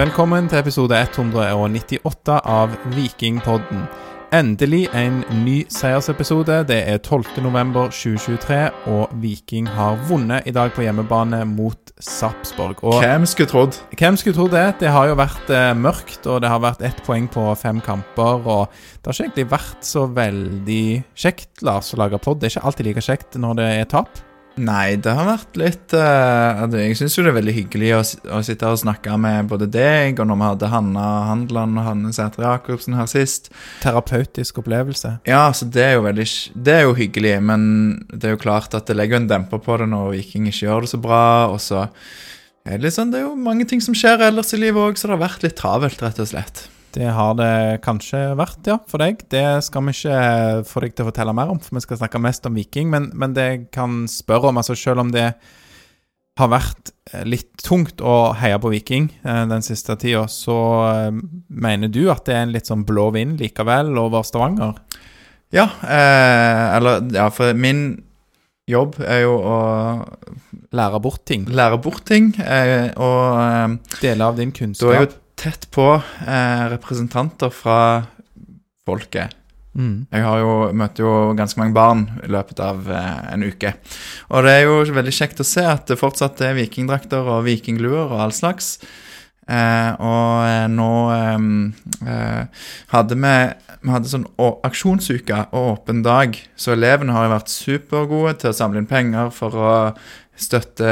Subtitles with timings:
[0.00, 3.82] Velkommen til episode 198 av Vikingpodden.
[4.32, 6.62] Endelig en ny seiersepisode.
[6.70, 8.60] Det er 12.11.2023,
[8.94, 12.80] og Viking har vunnet i dag på hjemmebane mot Sarpsborg.
[12.80, 13.76] Og Hvem skulle trodd?
[13.98, 14.64] hvem skulle trodd det?
[14.80, 18.40] Det har jo vært eh, mørkt, og det har vært ett poeng på fem kamper.
[18.40, 22.40] Og det har ikke egentlig vært så veldig kjekt, Lars, å lage pod.
[22.40, 24.24] Det er ikke alltid like kjekt når det er tap.
[24.58, 28.00] Nei, det har vært litt altså, Jeg syns jo det er veldig hyggelig å,
[28.34, 32.10] å sitte og snakke med både deg, og når vi hadde Hanna Handland og Hanne
[32.16, 33.50] Sætre Jacobsen her sist.
[33.84, 35.14] Terapeutisk opplevelse.
[35.28, 36.26] Ja, så det er jo veldig
[36.66, 37.62] Det er jo hyggelig, men
[38.10, 40.84] det er jo klart at det legger en demper på det når Viking ikke gjør
[40.84, 41.86] det så bra, og så
[42.66, 44.98] er det litt sånn Det er jo mange ting som skjer ellers i livet òg,
[44.98, 46.66] så det har vært litt travelt, rett og slett.
[46.94, 47.52] Det har det
[47.84, 49.20] kanskje vært, ja, for deg.
[49.30, 50.20] Det skal vi ikke
[50.66, 52.90] få deg til å fortelle mer om, for vi skal snakke mest om Viking.
[52.90, 55.28] Men, men det jeg kan spørre om, altså selv om det
[56.40, 60.56] har vært eh, litt tungt å heie på Viking eh, den siste tida, så
[60.88, 61.10] eh,
[61.52, 64.78] mener du at det er en litt sånn blå vind likevel over Stavanger?
[65.54, 68.00] Ja, eh, eller Ja, for min
[68.70, 69.56] jobb er jo å
[70.70, 71.48] Lære bort ting?
[71.50, 72.28] lære bort ting,
[73.02, 75.00] og Deler av din Da er kunnskap?
[75.02, 75.94] jo tett på
[76.26, 77.80] eh, representanter fra
[78.88, 79.36] folket.
[79.70, 80.06] Mm.
[80.10, 83.72] Jeg har jo, møter jo ganske mange barn i løpet av eh, en uke.
[84.34, 88.10] Og det er jo veldig kjekt å se at det fortsatt er vikingdrakter og vikingluer
[88.10, 88.74] og all slags.
[89.50, 91.36] Eh, og eh, nå eh,
[92.06, 93.36] eh, hadde vi
[93.80, 98.56] vi hadde sånn aksjonsuke og åpen dag, så elevene har jo vært supergode til å
[98.58, 99.70] samle inn penger for å
[100.40, 100.90] støtte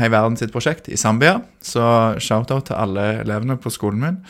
[0.00, 1.38] Hei Verden sitt prosjekt i Zambia.
[1.62, 1.82] Så
[2.22, 4.20] shout-out til alle elevene på skolen min.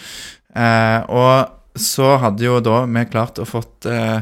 [0.56, 4.18] Eh, og så hadde jo da vi klart å fått eh,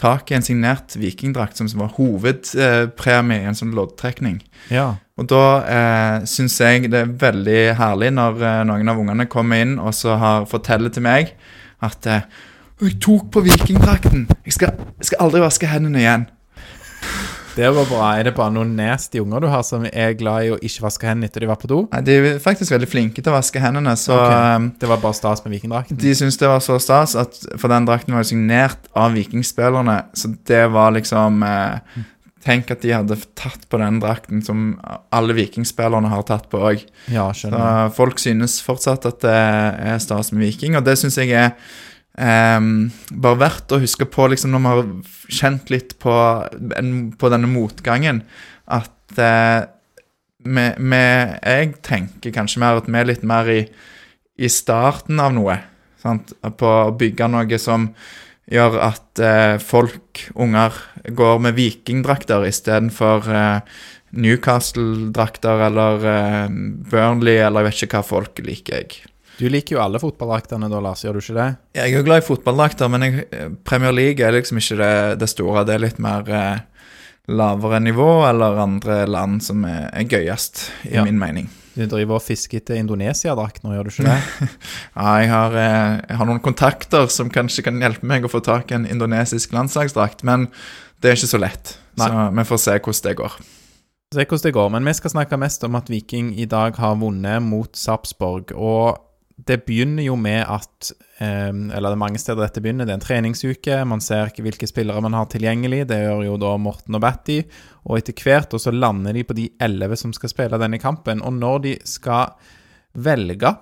[0.00, 4.40] tak i en signert vikingdrakt som var hovedpremie i en sånn loddtrekning.
[4.74, 4.94] Ja.
[5.18, 9.62] Og da eh, syns jeg det er veldig herlig når eh, noen av ungene kommer
[9.62, 11.34] inn og så har, forteller til meg
[11.84, 12.26] at eh,
[12.82, 14.26] jeg tok på vikingdrakten.
[14.44, 16.26] Jeg skal, jeg skal aldri vaske hendene igjen.
[17.54, 18.06] Det var bra.
[18.18, 21.06] Er det bare noen nasty unger du har som er glad i å ikke vaske
[21.06, 21.82] hendene etter de var på do?
[21.92, 24.32] Nei, De er faktisk veldig flinke til å vaske hendene, så Ok.
[24.32, 25.96] eh, Det var bare stas med vikingdrakten?
[25.96, 30.04] De syntes det var så stas, at, for den drakten var jo signert av vikingspillerne.
[30.14, 31.78] Så det var liksom eh,
[32.44, 34.78] Tenk at de hadde tatt på den drakten som
[35.10, 36.82] alle vikingspillerne har tatt på òg.
[37.08, 37.48] Ja, Så
[37.96, 41.54] folk synes fortsatt at det er stas med viking, og det syns jeg er
[42.18, 42.72] ehm,
[43.10, 44.90] bare verdt å huske på liksom når vi har
[45.40, 46.16] kjent litt på,
[47.18, 48.22] på denne motgangen,
[48.64, 49.66] at uh,
[50.44, 53.62] vi, vi, Jeg tenker kanskje mer at vi er litt mer i,
[54.36, 55.56] i starten av noe.
[56.00, 56.34] Sant?
[56.60, 57.88] På å bygge noe som
[58.52, 60.76] gjør at uh, folk, unger,
[61.16, 63.80] går med vikingdrakter istedenfor uh,
[64.14, 66.46] Newcastle-drakter eller uh,
[66.90, 68.84] Burnley eller jeg vet ikke hva folk liker.
[68.84, 69.13] jeg.
[69.38, 71.48] Du liker jo alle fotballdraktene da, Lars, gjør du ikke det?
[71.80, 73.24] Jeg er jo glad i fotballdrakter, men jeg,
[73.66, 74.92] Premier League er liksom ikke det,
[75.24, 75.64] det store.
[75.66, 76.62] Det er litt mer eh,
[77.34, 81.04] lavere nivå eller andre land som er, er gøyest, i Ja.
[81.04, 81.48] min mening.
[81.74, 84.50] Du driver og fisker etter Indonesia-drakt nå, gjør du ikke det?
[84.94, 88.38] Ja, jeg har, eh, jeg har noen kontakter som kanskje kan hjelpe meg å få
[88.46, 90.46] tak i en indonesisk landslagsdrakt, men
[91.02, 91.74] det er ikke så lett.
[91.98, 92.06] Nei.
[92.06, 93.34] Så vi får se hvordan det går.
[94.14, 94.70] Se hvordan det går.
[94.76, 98.54] Men vi skal snakke mest om at Viking i dag har vunnet mot Sarpsborg.
[98.54, 99.00] Og
[99.36, 102.86] det begynner jo med at eh, Eller det er mange steder dette begynner.
[102.86, 103.80] Det er en treningsuke.
[103.88, 105.88] Man ser ikke hvilke spillere man har tilgjengelig.
[105.90, 107.40] Det gjør jo da Morten og Batty.
[107.84, 111.22] Og etter hvert så lander de på de elleve som skal spille denne kampen.
[111.26, 112.36] Og når de skal
[112.94, 113.56] velge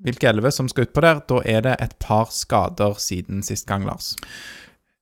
[0.00, 3.84] hvilke elleve som skal utpå der, da er det et par skader siden sist gang,
[3.84, 4.14] Lars.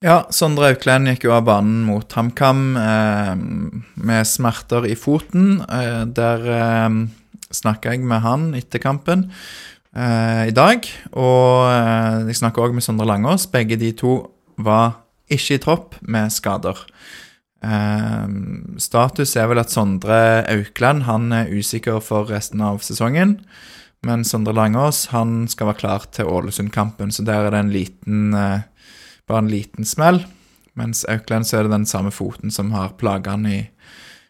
[0.03, 3.31] Ja, Sondre Auklend gikk jo av banen mot HamKam eh,
[4.03, 5.61] med smerter i foten.
[5.63, 6.99] Eh, der eh,
[7.55, 9.29] snakka jeg med han etter kampen
[9.95, 10.85] i dag.
[11.17, 13.47] Og eh, jeg snakka òg med Sondre Langås.
[13.49, 14.19] Begge de to
[14.61, 15.01] var
[15.31, 16.77] ikke i tropp med skader.
[17.65, 18.27] Eh,
[18.79, 23.39] status er vel at Sondre Aukland han er usikker for resten av sesongen.
[24.05, 28.33] Men Sondre Langås han skal være klar til Ålesund-kampen, så der er det en liten
[28.33, 28.61] eh,
[29.27, 30.23] bare en liten smell.
[30.79, 33.59] Mens Aukland så er det den samme foten som har plaga han i,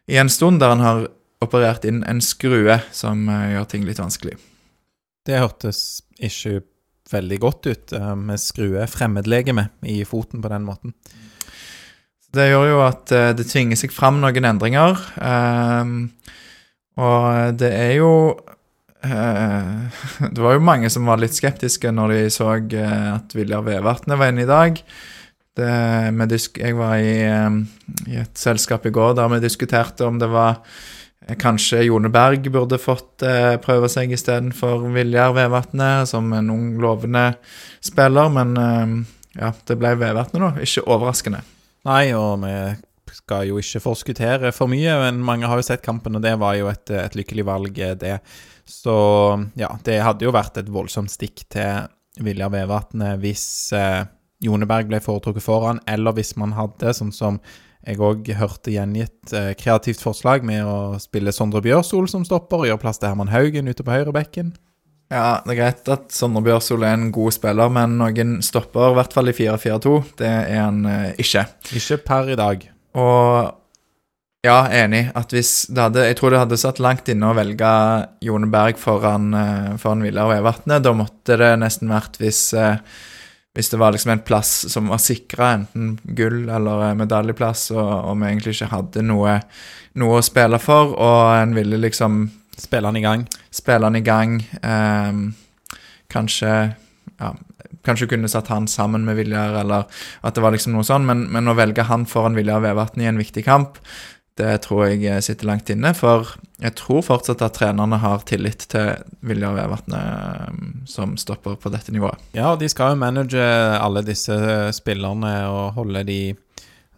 [0.10, 1.08] i en stund, der han har
[1.44, 4.40] operert inn en skrue som eh, gjør ting litt vanskelig.
[5.30, 6.64] Det hørtes ikke
[7.10, 10.94] veldig godt ut Vi med skrue fremmedlegeme i foten på den måten.
[12.30, 15.00] Det gjør jo at eh, det tvinger seg fram noen endringer.
[15.18, 16.12] ehm,
[17.00, 18.12] og det er jo
[19.02, 20.04] eh,
[20.36, 24.20] Det var jo mange som var litt skeptiske når de så eh, at Viljar Vevatnet
[24.20, 24.78] var inne i dag.
[25.60, 25.74] Det,
[26.62, 27.58] jeg var i, eh,
[28.14, 30.99] i et selskap i går der vi diskuterte om det var eh,
[31.40, 37.32] Kanskje Jone Berg burde fått eh, prøve seg istedenfor Viljar Vevatnet, som en ung, lovende
[37.86, 38.32] spiller.
[38.34, 38.94] Men eh,
[39.42, 40.52] ja, det ble Vevatnet, da.
[40.66, 41.44] Ikke overraskende.
[41.88, 42.54] Nei, og vi
[43.16, 46.58] skal jo ikke forskuttere for mye, men mange har jo sett kampen, og det var
[46.60, 48.18] jo et, et lykkelig valg, eh, det.
[48.70, 48.96] Så
[49.58, 51.88] ja, det hadde jo vært et voldsomt stikk til
[52.22, 54.04] Viljar Vevatnet hvis eh,
[54.44, 57.40] Joneberg ble foretrukket foran, eller hvis man hadde, sånn som
[57.88, 62.68] jeg òg hørte gjengitt, eh, kreativt forslag med å spille Sondre Bjørsol som stopper, og
[62.68, 64.56] gjøre plass til Herman Haugen ute på høyrebekken.
[65.10, 69.00] Ja, det er greit at Sondre Bjørsol er en god spiller, men noen stopper, i
[69.00, 71.48] hvert fall i 4-4-2, det er han eh, ikke.
[71.80, 72.68] Ikke per i dag.
[73.00, 73.56] Og
[74.46, 75.10] ja, enig.
[75.20, 77.70] At hvis det hadde Jeg tror det hadde satt langt inne å velge
[78.24, 80.84] Jone Berg foran, eh, foran og Vevatnet.
[80.86, 82.80] Da måtte det nesten vært hvis eh,
[83.58, 87.88] hvis det var liksom en plass som var sikra, enten gull eller eh, medaljeplass, og,
[88.12, 89.40] og vi egentlig ikke hadde noe,
[90.00, 92.28] noe å spille for, og en ville liksom
[92.60, 93.28] Spille den i gang.
[93.52, 94.34] spille han i gang.
[94.62, 95.34] ehm,
[96.12, 96.76] kanskje
[97.20, 97.36] ja,
[97.86, 99.86] Kanskje kunne satt han sammen med Viljar, eller
[100.22, 103.08] at det var liksom noe sånn, men, men å velge han foran Viljar Vevatn i
[103.08, 103.78] en viktig kamp,
[104.40, 105.92] det tror jeg eh, sitter langt inne.
[105.98, 108.92] For jeg tror fortsatt at trenerne har tillit til
[109.26, 112.20] Viljar Vevatnet som stopper på dette nivået.
[112.36, 113.40] Ja, og de skal jo manage
[113.80, 114.36] alle disse
[114.76, 116.22] spillerne og holde de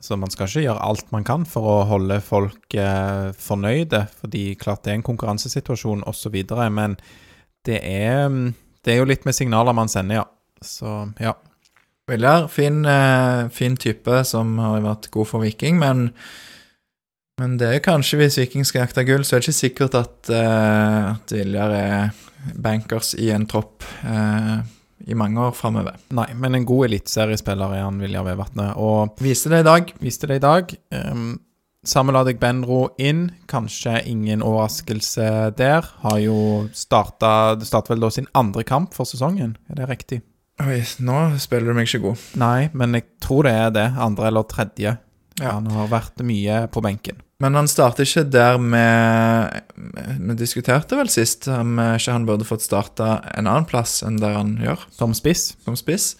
[0.01, 4.55] Så man skal ikke gjøre alt man kan for å holde folk eh, fornøyde, fordi
[4.57, 6.39] klart det er en konkurransesituasjon osv.,
[6.73, 6.95] men
[7.69, 8.33] det er,
[8.81, 10.25] det er jo litt med signaler man sender, ja.
[10.65, 10.89] Så
[11.21, 11.35] ja.
[12.09, 16.09] Viljar, fin, eh, fin type som har vært god for Viking, men,
[17.39, 20.17] men det er kanskje hvis Viking skal jakte gull, så er det ikke sikkert at,
[20.33, 22.11] uh, at Viljar er
[22.61, 24.59] bankers i en tropp uh,
[25.07, 25.95] i mange år framover.
[26.13, 29.93] Nei, men en god eliteseriespiller er han Viljar Vevatnet, og Viste det i dag.
[30.01, 30.75] viste det i dag.
[30.93, 31.39] Um,
[31.81, 35.87] Sameladek Benro inn, kanskje ingen overraskelse der.
[36.03, 40.21] Har jo starta Det starter vel da sin andre kamp for sesongen, er det riktig?
[40.61, 42.21] Oi, nå spiller du meg ikke god.
[42.37, 43.87] Nei, men jeg tror det er det.
[43.97, 44.93] Andre eller tredje.
[45.39, 45.53] Ja.
[45.55, 47.21] Han har vært mye på benken.
[47.41, 48.81] Men han starter ikke der vi
[50.27, 54.35] Vi diskuterte vel sist om ikke han burde fått starta en annen plass enn der
[54.37, 55.55] han gjør, Som spiss.
[55.65, 56.15] som spiss.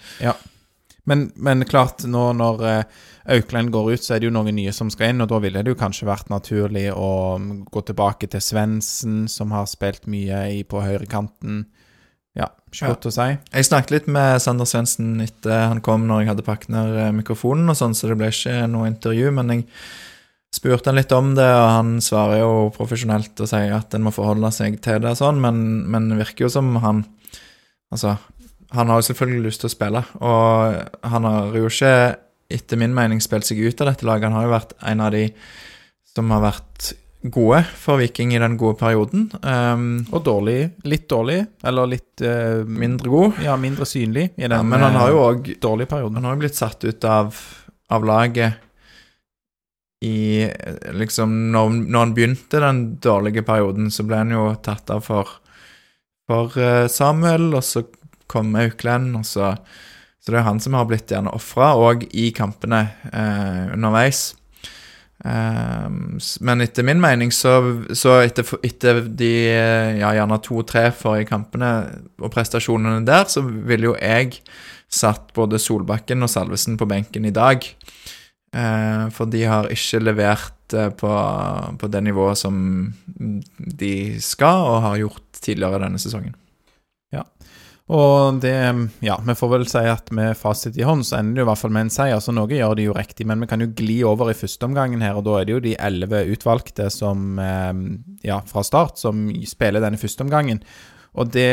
[1.06, 2.86] Men, men klart, nå når
[3.26, 5.62] Aukland går ut, så er det jo noen nye som skal inn, og da ville
[5.62, 7.38] det jo kanskje vært naturlig å
[7.70, 11.66] gå tilbake til Svendsen, som har spilt mye i, på høyrekanten.
[12.72, 13.28] Ikke godt å si.
[13.52, 17.12] Jeg snakket litt med Sander Svendsen etter han kom når jeg hadde pakket ned eh,
[17.16, 19.34] mikrofonen, og sånn, så det ble ikke noe intervju.
[19.36, 19.66] Men jeg
[20.56, 24.16] spurte han litt om det, og han svarer jo profesjonelt og sier at en må
[24.16, 25.60] forholde seg til det og sånn, men,
[25.92, 27.06] men det virker jo som han
[27.92, 28.14] Altså,
[28.72, 30.78] han har jo selvfølgelig lyst til å spille, og
[31.12, 31.90] han har jo ikke,
[32.56, 34.30] etter min mening, spilt seg ut av dette laget.
[34.30, 35.26] Han har jo vært en av de
[36.14, 39.28] som har vært gode for Viking i den gode perioden.
[39.44, 40.72] Um, Og dårlig.
[40.90, 43.40] Litt dårlig, eller litt uh, mindre god.
[43.46, 46.18] Ja, mindre synlig i den Ja, men han har jo også, òg dårlige perioden.
[46.18, 47.38] Han har jo blitt satt ut av,
[47.94, 48.68] av laget
[50.02, 50.50] i
[50.98, 55.30] Liksom, når, når han begynte den dårlige perioden, så ble han jo tatt av for,
[56.26, 57.86] for eh, Samuel, og så
[58.32, 59.56] kom Auklend, og så
[60.22, 64.36] Så det er han som har blitt gjerne ofra, og i kampene eh, underveis.
[65.26, 67.56] Ehm, men etter min mening, så,
[67.98, 69.32] så etter, etter de
[70.02, 71.72] ja, gjerne to-tre forrige kampene
[72.22, 74.42] og prestasjonene der, så ville jo jeg
[74.92, 77.64] satt både Solbakken og Salvesen på benken i dag.
[78.52, 81.12] Eh, for de har ikke levert eh, på,
[81.80, 82.56] på det nivået som
[83.58, 86.36] de skal og har gjort tidligere denne sesongen.
[87.92, 88.56] Og det
[89.04, 91.50] Ja, vi får vel si at med fasit i hånd så ender det jo i
[91.50, 93.28] hvert fall med en seier, så noe gjør de jo riktig.
[93.28, 95.76] Men vi kan jo gli over i førsteomgangen her, og da er det jo de
[95.76, 97.74] elleve utvalgte som eh,
[98.28, 100.64] Ja, fra start, som spiller denne førsteomgangen.
[101.20, 101.52] Og det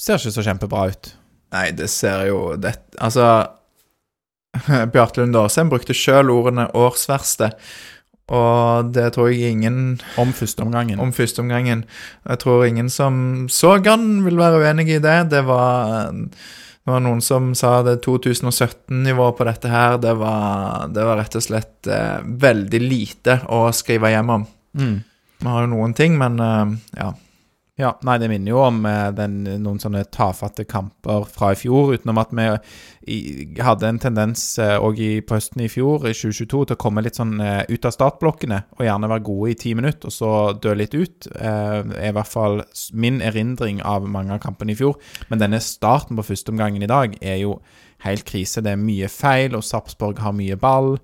[0.00, 1.12] ser ikke så kjempebra ut.
[1.54, 3.26] Nei, det ser jo det, Altså
[4.94, 7.52] Bjarte Lund Aasheim brukte sjøl ordene 'årsverste',
[8.32, 11.00] og det tror jeg ingen Om førsteomgangen.
[11.00, 11.84] om førsteomgangen.
[12.24, 15.30] Jeg tror ingen som så han, vil være uenig i det.
[15.30, 19.98] Det var, det var noen som sa det 2017-nivået på dette her.
[20.00, 24.46] Det var, det var rett og slett eh, veldig lite å skrive hjem om.
[24.80, 24.96] Mm.
[25.44, 27.12] Vi har jo noen ting, men eh, ja.
[27.74, 31.90] Ja, nei, det minner jo om eh, den, noen sånne tafatte kamper fra i fjor,
[31.96, 32.44] utenom at vi
[33.10, 33.16] i,
[33.58, 37.40] hadde en tendens òg på høsten i fjor, i 2022, til å komme litt sånn
[37.42, 40.94] eh, ut av startblokkene og gjerne være gode i ti minutter, og så dø litt
[40.94, 41.26] ut.
[41.34, 42.62] Eh, er i hvert fall
[42.94, 44.94] min erindring av mange av kampene i fjor.
[45.32, 47.56] Men denne starten på førsteomgangen i dag er jo
[48.06, 48.62] helt krise.
[48.62, 50.94] Det er mye feil, og Sarpsborg har mye ball.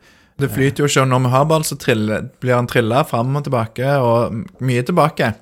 [0.40, 3.34] Det flyter jo ikke, og når vi har ball, så triller, blir han trilla fram
[3.36, 5.32] og tilbake, og mye tilbake.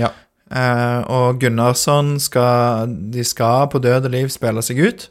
[0.00, 0.12] Ja.
[0.46, 5.08] Eh, og Gunnarsson skal De skal på død og liv spille seg ut.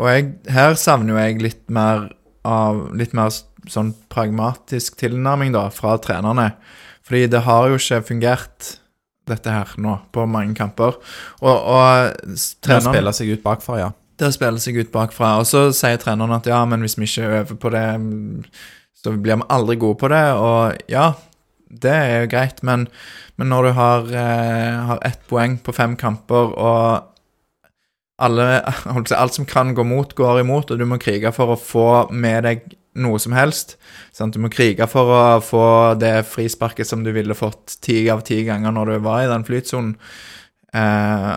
[0.00, 2.08] Og jeg, her savner jo jeg litt mer
[2.44, 3.32] av Litt mer
[3.70, 6.50] sånn pragmatisk tilnærming, da, fra trenerne.
[7.04, 8.74] Fordi det har jo ikke fungert,
[9.24, 10.98] dette her, nå, på mange kamper.
[11.40, 13.90] Og, og Det spiller seg ut bakfra, ja.
[14.20, 15.38] Det spiller seg ut bakfra.
[15.40, 17.86] Og så sier treneren at ja, men hvis vi ikke øver på det,
[19.00, 20.24] så blir vi aldri gode på det.
[20.36, 21.06] Og ja,
[21.72, 22.84] det er jo greit, men,
[23.36, 27.02] men når du har, eh, har ett poeng på fem kamper, og
[28.22, 28.46] alle,
[29.16, 32.44] alt som kan gå mot, går imot, og du må krige for å få med
[32.46, 33.74] deg noe som helst.
[34.14, 34.36] Sant?
[34.36, 35.64] Du må krige for å få
[35.98, 39.46] det frisparket som du ville fått ti av ti ganger når du var i den
[39.46, 39.96] flytsonen.
[40.74, 41.34] Eh,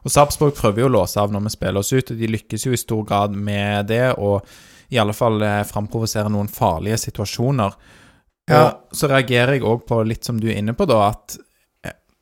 [0.00, 2.66] og Sarpsborg prøver jo å låse av når vi spiller oss ut, og de lykkes
[2.66, 4.08] jo i stor grad med det.
[4.18, 4.42] Og
[4.90, 7.76] i alle fall eh, framprovosere noen farlige situasjoner.
[8.50, 8.64] Ja.
[8.66, 11.38] Og så reagerer jeg òg på litt som du er inne på, da, at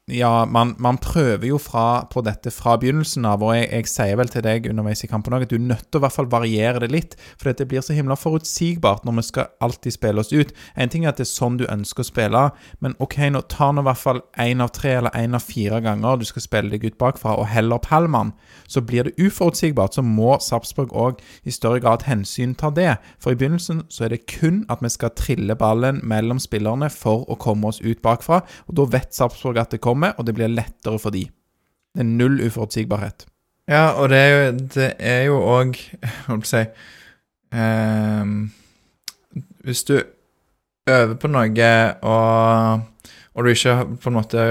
[0.09, 4.19] ja, man, man prøver jo fra, på dette fra begynnelsen av, og jeg, jeg sier
[4.21, 6.17] vel til deg underveis i kampen òg at du er nødt til å i hvert
[6.17, 10.25] fall variere det litt, for det blir så himla forutsigbart når vi skal alltid spille
[10.25, 10.55] oss ut.
[10.77, 12.45] En ting er at det er sånn du ønsker å spille,
[12.85, 15.83] men OK, nå ta nå i hvert fall én av tre eller én av fire
[15.85, 18.33] ganger du skal spille deg ut bakfra, og heller Pallmann,
[18.67, 19.97] så blir det uforutsigbart.
[19.99, 22.97] Så må Sarpsborg òg i større grad hensynta det.
[23.21, 27.25] For i begynnelsen så er det kun at vi skal trille ballen mellom spillerne for
[27.29, 30.53] å komme oss ut bakfra, og da vet Sarpsborg at det kommer, og det blir
[30.53, 31.25] lettere for de.
[31.95, 33.27] Det er null uforutsigbarhet.
[33.69, 38.37] Ja, og det er jo, òg Hva skal jeg si ehm,
[39.67, 39.99] Hvis du
[40.89, 41.73] øver på noe,
[42.09, 44.45] og, og du ikke på en måte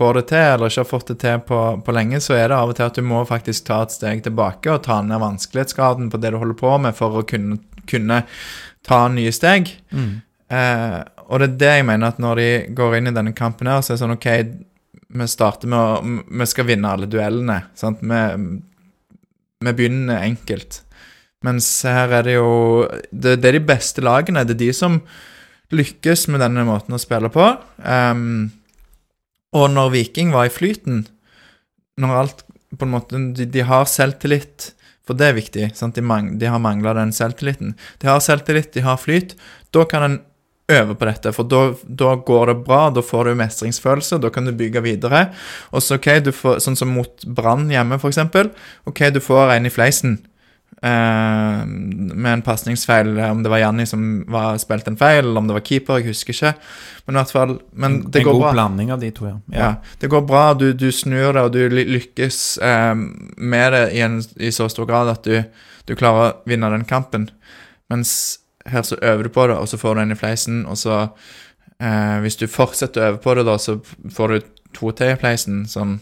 [0.00, 2.56] får det til, eller ikke har fått det til på, på, lenge, så er det
[2.56, 6.12] av og til at du må faktisk ta et steg tilbake og ta ned vanskelighetsgraden
[6.12, 7.58] på det du holder på med, for å kunne,
[7.90, 8.22] kunne
[8.86, 9.74] ta nye steg.
[9.90, 10.14] Mm.
[10.54, 10.96] Eh,
[11.30, 13.80] og det er det jeg mener, at når de går inn i denne kampen her,
[13.82, 14.28] så er det sånn OK,
[15.10, 17.58] vi starter med å Vi skal vinne alle duellene.
[17.78, 18.02] sant?
[18.02, 18.20] Vi,
[19.64, 20.82] vi begynner enkelt.
[21.46, 22.50] Mens her er det jo
[23.10, 24.44] det, det, er de beste lagene.
[24.44, 25.00] Det er de som
[25.70, 27.46] lykkes med denne måten å spille på.
[27.78, 28.50] Um,
[29.56, 31.04] og når Viking var i flyten,
[32.00, 32.44] når alt
[32.78, 34.70] på en måte De, de har selvtillit,
[35.06, 35.70] for det er viktig.
[35.74, 37.74] De, mang, de har mangla den selvtilliten.
[37.98, 39.34] De har selvtillit, de har flyt.
[39.74, 40.18] Da kan en
[40.70, 42.80] øve på dette, for da, da, går det bra.
[42.94, 45.26] Da får du mestringsfølelse, da kan du bygge videre.
[45.74, 48.20] Og så, ok, du får, Sånn som mot Brann hjemme, f.eks.
[48.88, 50.18] Ok, du får en i fleisen.
[50.80, 55.50] Uh, med en pasningsfeil, om det var Janni som var, spilte en feil, eller om
[55.50, 56.52] det var keeper, jeg husker ikke.
[57.04, 58.52] Men i hvert fall men det en går god bra.
[58.54, 59.34] blanding av de to, ja.
[59.52, 59.70] ja.
[60.00, 64.16] Det går bra, du, du snur det, og du lykkes uh, med det i, en,
[64.40, 65.42] i, så stor grad at du,
[65.84, 67.28] du klarer å vinne den kampen.
[67.92, 68.14] Mens
[68.70, 71.00] her så øver du på det, og så får du den i fleisen, og så
[71.80, 73.80] eh, Hvis du fortsetter å øve på det, da, så
[74.14, 75.66] får du to til i fleisen.
[75.68, 75.98] sånn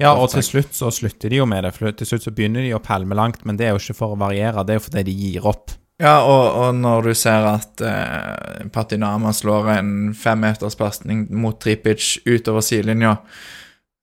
[0.00, 1.74] ja, og til slutt så slutter de jo med det.
[2.00, 4.18] Til slutt så begynner de å pælme langt, men det er jo ikke for å
[4.18, 5.74] variere, det er jo fordi de gir opp.
[6.02, 12.64] Ja, og, og når du ser at eh, Patinama slår en femmeterspasning mot Tripic utover
[12.64, 13.18] sidelinja,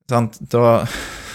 [0.09, 0.85] sant, da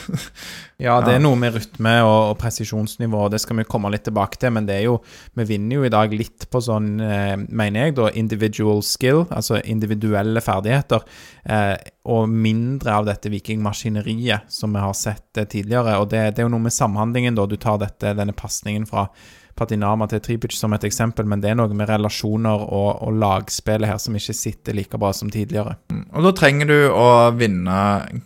[0.82, 4.40] Ja, det er noe med rytme og, og presisjonsnivå, det skal vi komme litt tilbake
[4.42, 4.50] til.
[4.56, 4.96] Men det er jo
[5.38, 9.60] Vi vinner jo i dag litt på sånn, eh, mener jeg, da, individual skill, altså
[9.62, 11.06] individuelle ferdigheter.
[11.44, 11.76] Eh,
[12.10, 15.96] og mindre av dette vikingmaskineriet som vi har sett eh, tidligere.
[16.02, 17.46] Og det, det, er jo noe med samhandlingen, da.
[17.46, 19.06] Du tar dette, denne pasningen fra
[19.54, 23.86] Patinama til Tripic som et eksempel, men det er noe med relasjoner og, og lagspillet
[23.92, 25.76] her som ikke sitter like bra som tidligere.
[26.10, 27.06] Og da trenger du å
[27.38, 27.78] vinne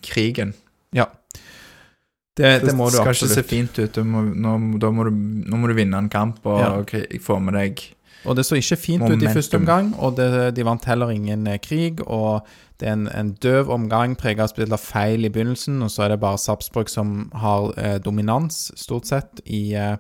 [0.04, 0.56] krigen.
[0.96, 1.10] Ja.
[2.38, 3.34] Det, det, må du skal absolutt.
[3.34, 4.00] ikke se fint ut.
[4.06, 7.02] Må, nå, må du, nå, må du, vinne en kamp og ja.
[7.24, 7.82] få med deg
[8.28, 9.24] Og det så ikke fint momentum.
[9.26, 12.04] ut i første omgang, og det, de vant heller ingen eh, krig.
[12.06, 12.46] Og
[12.78, 16.06] det er en, en døv omgang preget av spill av feil i begynnelsen, og så
[16.06, 19.96] er det bare Sarpsborg som har eh, dominans, stort sett, i, eh,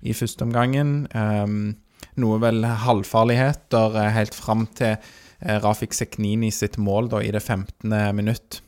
[0.00, 0.96] i første omgangen.
[1.12, 1.74] Um,
[2.20, 7.44] noe vel halvfarligheter eh, helt fram til eh, Rafik Seknini sitt mål da, i det
[7.44, 7.92] 15.
[8.16, 8.62] minutt.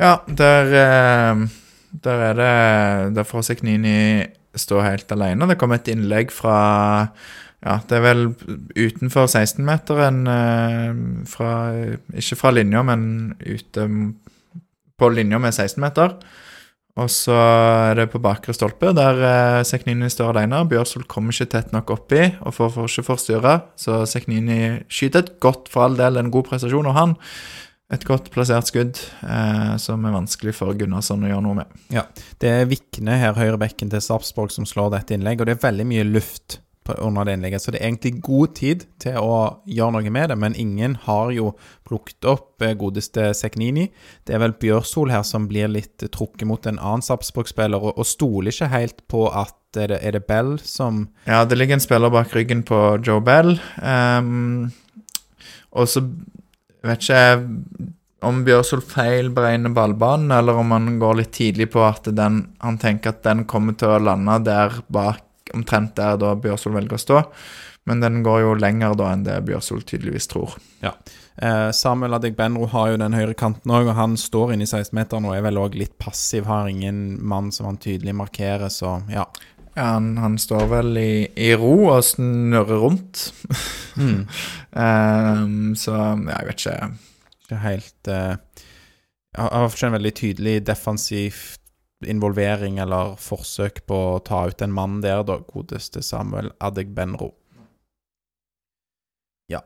[0.00, 1.48] Ja, der eh
[1.92, 5.46] der er det Der får Seknini stå helt alene.
[5.48, 7.08] Det kom et innlegg fra
[7.58, 8.20] ja, det er vel
[8.78, 10.20] utenfor 16-meteren.
[11.26, 11.52] fra
[12.14, 13.88] Ikke fra linja, men ute
[14.98, 16.14] på linja med 16-meter.
[16.98, 20.64] Og så er det på bakre stolpe, der eh, Seknini står alene.
[20.66, 23.54] Bjørsol kommer ikke tett nok oppi og får ikke forstyrre.
[23.78, 26.90] Så Seknini skyter et godt, for all del, en god prestasjon.
[26.90, 27.14] Og han
[27.88, 31.76] et godt plassert skudd eh, som er vanskelig for Gunnarsson å gjøre noe med.
[31.94, 32.04] Ja,
[32.40, 35.86] Det er Vikne her, høyrebekken til Sarpsborg, som slår dette innlegget, og det er veldig
[35.88, 36.60] mye luft
[36.96, 37.62] under det innlegget.
[37.62, 41.32] Så det er egentlig god tid til å gjøre noe med det, men ingen har
[41.36, 41.52] jo
[41.88, 43.88] plukket opp eh, godeste Seknini.
[44.28, 48.08] Det er vel Bjørsol her som blir litt trukket mot en annen Sarpsborg-spiller, og, og,
[48.08, 51.84] stoler ikke helt på at er det, er det Bell som Ja, det ligger en
[51.84, 53.58] spiller bak ryggen på Joe Bell.
[53.84, 54.70] Um,
[55.76, 56.00] og så
[56.86, 57.88] vet ikke
[58.26, 62.78] om Bjørsol feil beregner ballbanen, eller om han går litt tidlig på at den, han
[62.82, 65.22] tenker at den kommer til å lande der bak,
[65.54, 67.22] omtrent der da Bjørsol velger å stå.
[67.88, 70.58] Men den går jo lenger da enn det Bjørsol tydeligvis tror.
[70.82, 70.92] Ja.
[71.40, 75.28] Eh, Samuel Adegbenro har jo den høyre kanten òg, og han står inne i 16-meteren
[75.28, 76.48] og er vel òg litt passiv.
[76.50, 79.24] Har ingen mann som han tydelig markerer, så ja.
[79.78, 83.28] Ja, han, han, står vel i, i, ro og snurrer rundt.
[83.94, 84.24] Mm.
[84.74, 86.88] um, så ja, jeg vet ikke.
[87.44, 88.64] Ikke helt uh,
[89.38, 91.38] har ikke en veldig tydelig defensiv
[92.06, 97.30] involvering eller forsøk på å ta ut en mann der, da, godeste Samuel Adegbenro.
[99.50, 99.62] Ja.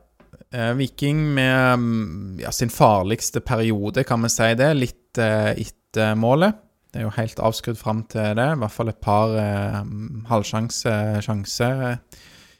[0.53, 6.61] Uh, Viking med ja, sin farligste periode, kan vi si det, litt uh, etter målet.
[6.93, 8.45] Det er jo helt avskrudd fram til det.
[8.53, 9.79] I hvert fall et par eh,
[10.29, 10.91] halvsjanse
[11.25, 11.69] sjanse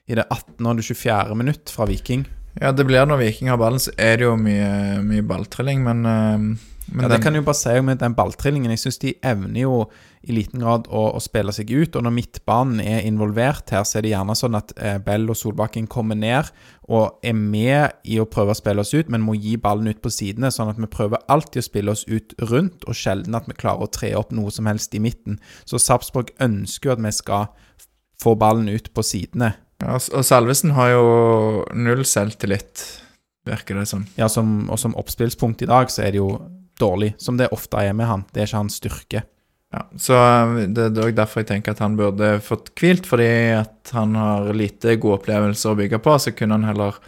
[0.10, 0.66] i det 18.
[0.66, 1.36] og det 24.
[1.38, 2.26] minutt fra Viking.
[2.58, 6.02] Ja, det blir når Viking har ballen, så er det jo mye, mye balltrilling, men,
[6.06, 8.74] uh, men ja, Det kan jeg jo bare si med den balltrillingen.
[8.74, 9.78] Jeg syns de evner jo
[10.24, 11.98] i liten grad å, å, spille seg ut.
[11.98, 15.38] Og når midtbanen er involvert her, så er det gjerne sånn at eh, Bell og
[15.38, 16.52] Solbakken kommer ned
[16.88, 20.02] og er med i å prøve å spille oss ut, men må gi ballen ut
[20.04, 20.52] på sidene.
[20.52, 23.88] Sånn at vi prøver alltid å spille oss ut rundt, og sjelden at vi klarer
[23.88, 25.40] å tre opp noe som helst i midten.
[25.68, 27.52] Så Sarpsborg ønsker jo at vi skal
[28.24, 29.54] få ballen ut på sidene.
[29.84, 31.06] Ja, og Salvesen har jo
[31.76, 32.86] null selvtillit,
[33.48, 34.06] virker det som.
[34.20, 36.38] Ja, som, og som oppspillspunkt i dag så er det jo
[36.80, 38.26] dårlig, som det ofte er med han.
[38.32, 39.24] Det er ikke hans styrke.
[39.74, 43.30] Ja, så eh, Det er òg derfor jeg tenker at han burde fått hvilt, fordi
[43.58, 46.18] at han har lite gode opplevelser å bygge på.
[46.22, 47.00] Så kunne han heller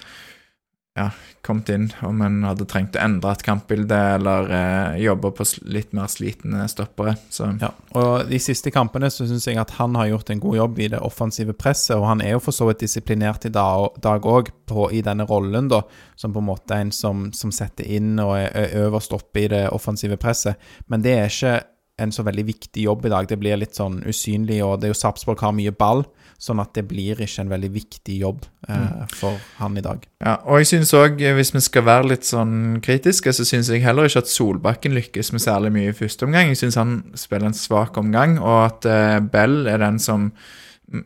[0.96, 1.10] ja,
[1.46, 5.92] kommet inn om han hadde trengt å endre et kampbilde eller eh, jobbe på litt
[5.94, 7.18] mer slitne stoppere.
[7.30, 7.52] Så.
[7.62, 10.82] Ja, og De siste kampene så syns jeg at han har gjort en god jobb
[10.82, 14.52] i det offensive presset, og han er jo for så vidt disiplinert i dag òg
[14.96, 15.84] i denne rollen, da,
[16.18, 19.50] som på en måte er en som, som setter inn og er øverst oppe i
[19.52, 20.58] det offensive presset.
[20.90, 21.58] Men det er ikke
[22.02, 23.28] en så veldig viktig jobb i dag.
[23.30, 26.04] Det blir litt sånn usynlig, og det er jo Sarpsborg har mye ball,
[26.42, 29.14] sånn at det blir ikke en veldig viktig jobb eh, mm.
[29.16, 30.04] for han i dag.
[30.20, 33.86] Ja, og jeg synes òg, hvis vi skal være litt sånn kritiske, så syns jeg
[33.86, 36.52] heller ikke at Solbakken lykkes med særlig mye i første omgang.
[36.52, 40.34] Jeg syns han spiller en svak omgang, og at eh, Bell er den som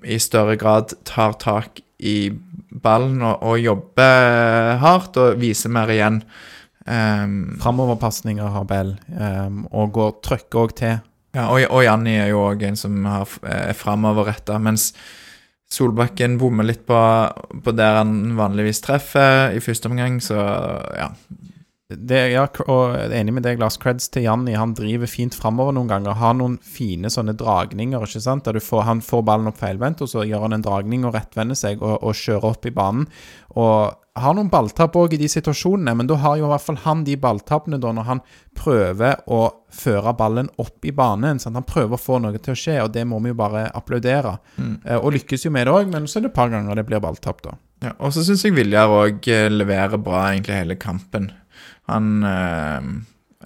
[0.04, 2.32] i større grad tar tak i
[2.70, 6.24] ballen og, og jobber hardt og viser mer igjen.
[6.90, 10.96] Um, Framoverpasninger har Bell, um, og går trøkker òg til.
[11.38, 14.94] Ja, og, og Janni er jo òg en som har, er framoverretta, mens
[15.70, 16.98] Solbakken bommer litt på,
[17.62, 20.40] på, der han vanligvis treffer i første omgang, så
[20.98, 21.12] ja.
[21.90, 23.78] Det, ja, og jeg er enig med deg, Lars.
[23.82, 24.54] Creds til Janni.
[24.58, 26.18] Han driver fint framover noen ganger.
[26.18, 28.46] Har noen fine sånne dragninger, ikke sant.
[28.46, 31.58] Der får, han får ballen opp feilvendt, og så gjør han en dragning og rettvender
[31.58, 33.08] seg og, og kjører opp i banen.
[33.58, 36.80] Og har noen balltap òg i de situasjonene, men da har jo i hvert fall
[36.86, 38.22] han de balltappene da når han
[38.58, 39.42] prøver å
[39.74, 41.42] føre ballen opp i banen.
[41.42, 41.58] Sant?
[41.58, 44.38] Han prøver å få noe til å skje, og det må vi jo bare applaudere.
[44.58, 44.76] Mm.
[44.86, 46.88] Eh, og lykkes jo med det òg, men så er det et par ganger det
[46.90, 47.56] blir balltapp, da.
[47.86, 51.30] Ja, og så syns jeg Viljar òg eh, leverer bra egentlig hele kampen.
[51.90, 52.90] Han eh,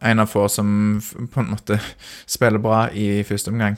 [0.03, 1.01] en av få som
[1.33, 1.79] på en måte
[2.35, 3.77] spiller bra i første omgang.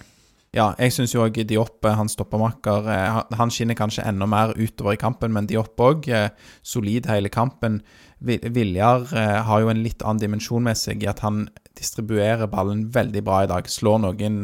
[0.55, 4.53] Ja, jeg syns jo òg Diop, han hans stoppermakker, eh, han skinner kanskje enda mer
[4.55, 6.29] utover i kampen, men Diop òg eh,
[6.63, 7.81] solid hele kampen.
[8.25, 9.03] Viljar
[9.45, 11.43] har jo en litt annen dimensjon med seg i at han
[11.75, 13.67] distribuerer ballen veldig bra i dag.
[13.69, 14.39] Slår noen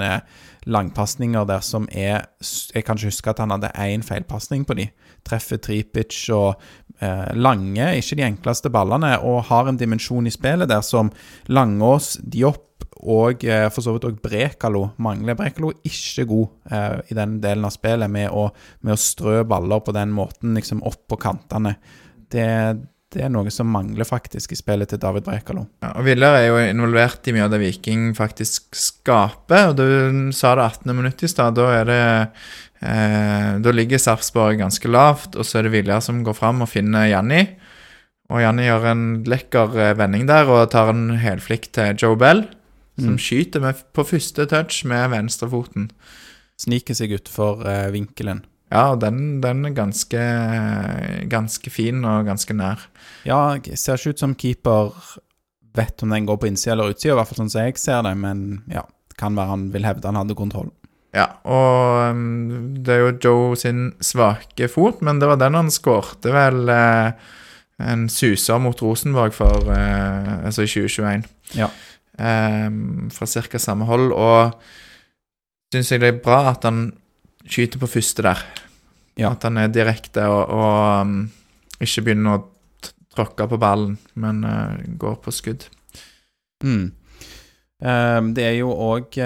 [0.66, 2.28] langpasninger der som er
[2.76, 4.90] Jeg kan ikke huske at han hadde én feilpasning på de.
[5.26, 6.60] Treffer Tripic og
[7.00, 11.12] eh, Lange, ikke de enkleste ballene, og har en dimensjon i spillet der som
[11.48, 12.68] Langås, Diop
[13.02, 15.38] og eh, for så vidt òg Brekalo mangler.
[15.38, 18.48] Brekalo er ikke god eh, i den delen av spillet med å,
[18.86, 21.76] med å, strø baller på den måten, liksom opp på kantene.
[22.32, 22.46] Det,
[23.12, 25.66] det, er noe som mangler faktisk i spillet til David Brekalo.
[25.82, 29.72] Ja, og Villar er jo involvert i mye av det Viking faktisk skaper.
[29.72, 30.94] og Du sa det 18.
[30.94, 31.58] minutt i stad.
[31.58, 32.06] Da er det
[32.86, 36.70] eh, Da ligger Sarpsborg ganske lavt, og så er det Viljar som går fram og
[36.70, 37.48] finner Janni.
[38.32, 42.46] Og Janni gjør en lekker eh, vending der og tar en helflikk til Joe Bell
[43.00, 43.20] som Mm.
[43.20, 45.90] skyter med, på første touch med venstrefoten.
[46.60, 48.44] Sniker seg utfor eh, vinkelen.
[48.72, 50.20] Ja, den, den er ganske,
[51.32, 52.80] ganske fin og ganske nær.
[53.28, 54.94] Ja, ser ikke ut som keeper
[55.76, 58.02] vet om den går på innsida eller utsida, i hvert fall sånn som jeg ser
[58.04, 60.72] det, men ja, det kan være han vil hevde han hadde kontroll.
[61.16, 65.72] Ja, og um, det er jo Joe sin svake fot, men det var den han
[65.72, 67.12] skårte vel eh,
[67.92, 71.28] en suser mot Rosenborg for eh, altså i 2021.
[71.60, 71.68] Ja.
[72.22, 73.60] Em, fra ca.
[73.60, 74.54] samme hold, og
[75.74, 76.92] syns jeg det er bra at han
[77.48, 78.44] skyter på første der.
[79.18, 79.32] Ja.
[79.34, 81.16] At han er direkte og, og um,
[81.82, 82.44] ikke begynner å
[83.12, 85.66] tråkke på ballen, men uh, går på skudd.
[86.64, 86.92] Mm.
[87.82, 89.18] Um, det er jo òg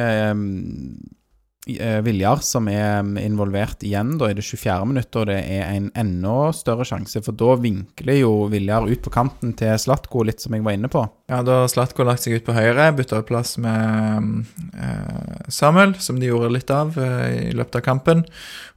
[1.65, 4.85] Viljar som er um, involvert igjen da i det 24.
[4.85, 9.13] minuttet, og det er en enda større sjanse, for da vinkler jo Viljar ut på
[9.13, 11.01] kanten til Slatko, litt som jeg var inne på.
[11.31, 14.45] Ja, da har Slatko lagt seg ut på høyre, bytta plass med
[14.77, 18.21] eh, Samuel, som de gjorde litt av eh, i løpet av kampen.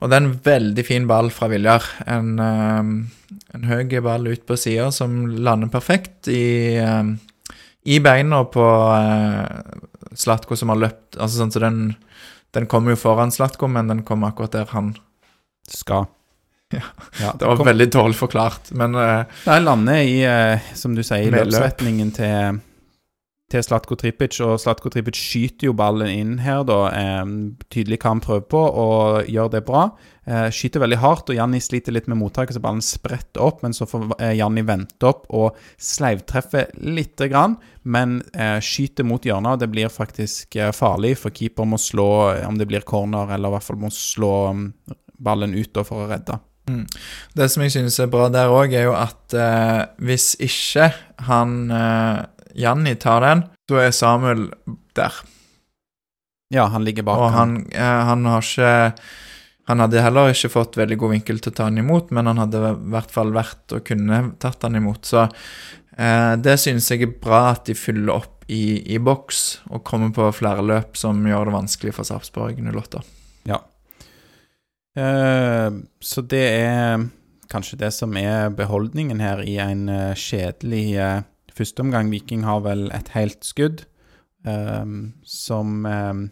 [0.01, 1.85] Og det er en veldig fin ball fra Viljar.
[2.09, 7.13] En, eh, en høy ball ut på sida som lander perfekt i, eh,
[7.85, 9.77] i beina på eh,
[10.17, 11.81] Slatko, som har løpt Altså sånn så den,
[12.55, 14.95] den kommer jo foran Slatko, men den kommer akkurat der han
[15.69, 16.07] Skal.
[16.73, 16.81] Ja.
[17.21, 21.01] ja Det var kom- veldig dårlig forklart, men eh, Nei, lander i, uh, som du
[21.03, 21.55] sier, i Med løp.
[21.55, 22.59] løpsretningen til,
[23.49, 26.83] til Slatko Tripic, og Slatko Tripic skyter jo ballen inn her, da.
[27.73, 29.87] Tydelig hva han prøver på, og gjør det bra.
[30.29, 33.73] Eh, skyter veldig hardt, og Janni sliter litt med mottaket, så ballen spretter opp, men
[33.73, 37.57] så får eh, Janni vente opp og sleivtreffe lite grann,
[37.89, 42.11] men eh, skyter mot hjørnet, og det blir faktisk eh, farlig, for keeper må slå,
[42.45, 44.69] om det blir corner, eller i hvert fall må slå mm,
[45.25, 46.37] ballen ut da for å redde.
[47.33, 49.33] Det som jeg synes er bra der òg, er jo at
[50.05, 50.91] hvis ikke
[51.25, 51.55] han
[52.55, 54.49] Janni tar den, så er Samuel
[54.97, 55.17] der.
[56.55, 57.57] Ja, han ligger bak Og han.
[57.75, 59.03] han, eh, har ikke
[59.69, 62.39] Han hadde heller ikke fått veldig god vinkel til å ta han imot, men han
[62.41, 65.05] hadde i hvert fall vært og kunne tatt han imot.
[65.05, 65.27] Så
[65.99, 70.09] eh, det synes jeg er bra at de fyller opp i, i boks og kommer
[70.17, 73.05] på flere løp som gjør det vanskelig for Sarpsborg 08.
[74.99, 77.05] Eh, så det er
[77.53, 80.15] kanskje det som er beholdningen her i en eh,
[81.59, 82.11] kjedelig omgang.
[82.13, 83.85] Viking har vel et helt skudd
[84.47, 84.85] eh,
[85.27, 86.23] som eh,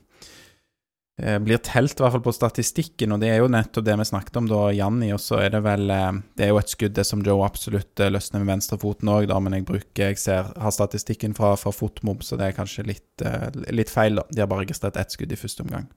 [1.22, 4.08] eh, blir telt, i hvert fall på statistikken, og det er jo nettopp det vi
[4.08, 5.12] snakket om da, Janni.
[5.16, 8.02] Og så er det vel eh, Det er jo et skudd, det som Joe absolutt
[8.02, 11.74] eh, løsner med venstrefoten òg, da, men jeg bruker Jeg ser, har statistikken fra, fra
[11.74, 13.28] Fotmob, så det er kanskje litt,
[13.74, 14.26] litt feil, da.
[14.32, 15.88] De har bare registrert ett skudd i første omgang.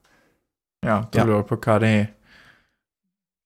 [0.80, 1.94] Ja, da lurer jeg på hva de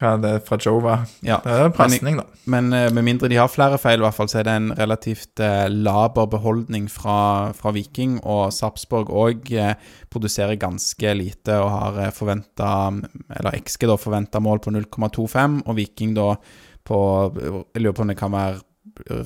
[0.04, 1.06] Hva det fra Joe var.
[1.24, 1.38] Ja.
[1.40, 2.24] Det er en pasning, da.
[2.52, 4.66] Men eh, med mindre de har flere feil, i hvert fall, så er det en
[4.76, 7.16] relativt eh, laber beholdning fra,
[7.56, 8.18] fra Viking.
[8.20, 9.72] Og Sarpsborg òg eh,
[10.12, 12.68] produserer ganske lite og har eh, forventa
[13.38, 16.34] Eller XG da forventa mål på 0,25, og Viking da
[16.84, 17.00] på
[17.72, 18.60] Jeg lurer på om det kan være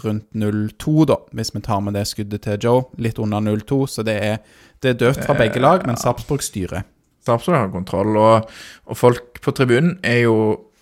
[0.04, 2.84] rundt 0,2, da, hvis vi tar med det skuddet til Joe.
[3.02, 4.38] Litt under 0,2, så det er,
[4.80, 6.86] det er dødt fra Det- begge lag, men Sarpsborg styrer.
[7.26, 8.48] Sarpsborg har kontroll, og,
[8.86, 10.36] og folk på tribunen er jo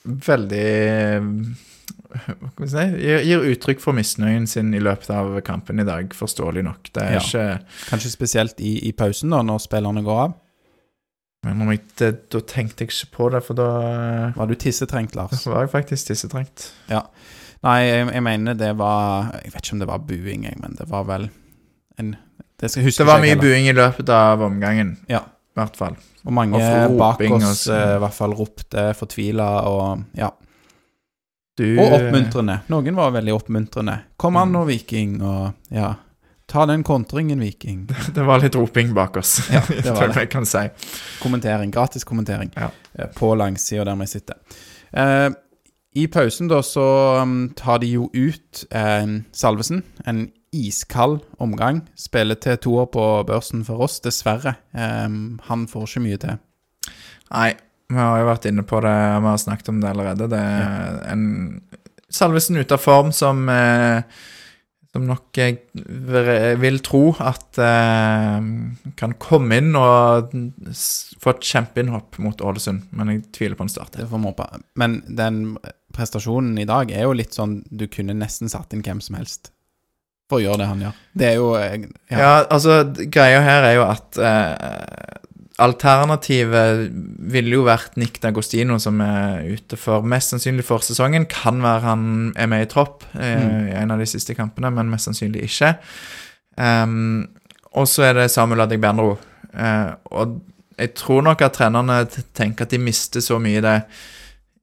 [0.06, 1.56] veldig
[2.66, 6.90] si gir, gir uttrykk for misnøyen sin i løpet av kampen i dag, forståelig nok.
[6.94, 7.20] Det er Ja.
[7.20, 10.34] ikke Kanskje spesielt i, i pausen, da, når spillerne går av.
[11.46, 13.66] Men om jeg, det, da tenkte jeg ikke på det, for da
[14.34, 15.44] Var du tissetrengt, Lars?
[15.44, 16.70] Da var jeg faktisk tissetrengt.
[16.90, 20.74] Nei, jeg, jeg mener det var Jeg vet ikke om det var buing, jeg, men
[20.78, 21.28] det var vel
[22.00, 22.16] en
[22.58, 25.20] Det Det var mye buing i løpet av omgangen, Ja.
[25.20, 25.96] i hvert fall.
[26.26, 30.32] Og mange og bak oss eh, i hvert fall ropte fortvila og ja.
[31.56, 32.58] Du, Og oppmuntrende.
[32.68, 33.94] Noen var veldig oppmuntrende.
[34.20, 35.94] Kom an nå, Viking, og ja.
[36.46, 37.86] Ta den kontringen, Viking.
[38.14, 40.14] Det var litt roping bak oss, Ja, det var det.
[40.18, 40.66] jeg jeg kan si.
[41.22, 41.72] Kommentering.
[41.74, 42.68] Gratis kommentering Ja.
[42.98, 44.36] eh, på langsida der vi sitter.
[44.92, 45.30] Eh,
[45.96, 46.84] I pausen, da, så
[47.22, 49.80] um, tar de jo ut eh, Salvesen.
[50.06, 51.84] En iskald omgang.
[51.98, 54.56] Spiller til toer på børsen for oss, dessverre.
[54.72, 56.42] Um, han får ikke mye til.
[57.30, 57.50] Nei,
[57.90, 60.30] vi har jo vært inne på det, vi har snakket om det allerede.
[60.32, 61.26] Det er en
[62.16, 63.98] Salvesen ute av form som eh,
[64.94, 65.58] Som nok jeg
[66.62, 68.46] vil tro at eh,
[68.96, 70.30] kan komme inn og
[71.20, 74.04] få et kjempeinnhopp mot Ålesund, men jeg tviler på han starter.
[74.04, 74.46] Det får vi håpe.
[74.80, 75.42] Men den
[75.92, 79.50] prestasjonen i dag er jo litt sånn Du kunne nesten satt inn hvem som helst
[80.28, 80.94] for å gjøre det han gjør.
[81.14, 81.76] Det er jo eh,
[82.10, 82.32] Ja, Ja.
[82.50, 82.80] altså,
[83.14, 85.12] greia her er jo at eh,
[85.58, 86.90] Alternativet
[87.32, 91.24] ville jo vært Nick D'Agostino, som er ute for mest sannsynlig for sesongen.
[91.32, 92.02] Kan være han
[92.36, 93.68] er med i tropp eh, Mm.
[93.70, 95.70] i en av de siste kampene, men mest sannsynlig ikke.
[96.58, 97.28] Um,
[97.76, 99.16] og så er det Samuel Adegbenro.
[99.56, 100.40] Eh, og
[100.78, 102.02] jeg tror nok at trenerne
[102.36, 103.78] tenker at de mister så mye det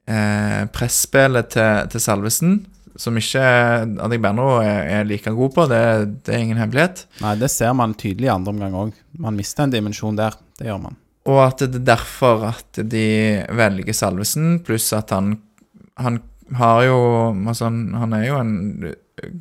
[0.08, 2.56] eh, presspillet til, til Salvesen,
[3.00, 3.44] som ikke
[4.06, 5.66] Adegbenro er, er like god på.
[5.72, 5.84] Det,
[6.26, 7.06] det er ingen hemmelighet.
[7.24, 9.00] Nei, det ser man tydelig i andre omgang òg.
[9.24, 10.38] Man mister en dimensjon der.
[10.60, 11.00] Det gjør man.
[11.30, 13.08] Og at det er derfor at de
[13.56, 15.38] velger Salvesen, pluss at han
[16.02, 16.18] Han
[16.58, 16.98] har jo
[17.48, 18.94] altså han, han er jo en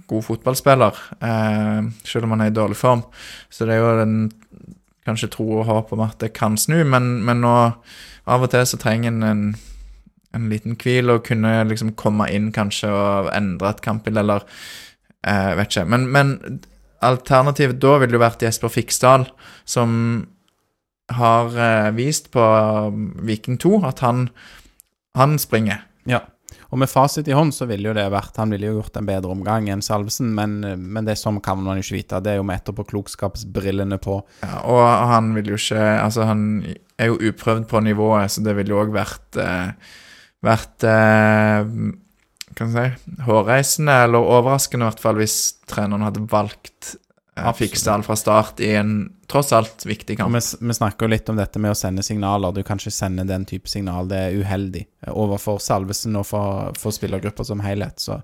[0.07, 3.03] god fotballspiller, eh, selv om han er i dårlig form.
[3.49, 4.17] Så det er jo den
[5.07, 7.55] kanskje tro og håp om at det kan snu, men, men nå
[8.29, 9.45] av og til så trenger en en,
[10.37, 14.47] en liten hvil og kunne liksom komme inn kanskje og endre et kampbilde, eller
[15.27, 15.89] eh, vet ikke.
[15.93, 16.35] Men, men
[17.05, 19.27] alternativet da ville jo vært Jesper Fiksdal,
[19.69, 19.95] som
[21.13, 24.29] har eh, vist på um, Viking 2 at han,
[25.19, 25.85] han springer.
[26.09, 26.25] Ja.
[26.73, 29.09] Og med fasit i hånd så ville jo det vært Han ville jo gjort en
[29.09, 32.21] bedre omgang enn Salvesen, men, men det som kan man jo ikke vite.
[32.25, 34.17] Det er jo med etterpåklokskapsbrillene på.
[34.41, 34.81] Ja, og
[35.13, 36.47] han vil jo ikke Altså, han
[36.97, 39.75] er jo uprøvd på nivået, så det ville jo òg vært eh,
[40.43, 41.63] Vært eh,
[42.59, 45.39] Kan jeg si Hårreisende, eller overraskende i hvert fall, hvis
[45.71, 46.97] treneren hadde valgt
[47.39, 48.97] eh, fikse alt fra start i en
[49.31, 50.35] tross alt viktig kamp.
[50.37, 52.53] vi, vi snakker jo litt om dette med å sende signaler.
[52.53, 54.11] Du kan ikke sende den type signal.
[54.11, 58.03] Det er uheldig eh, overfor Salvesen og for, for spillergrupper som helhet.
[58.03, 58.19] Så,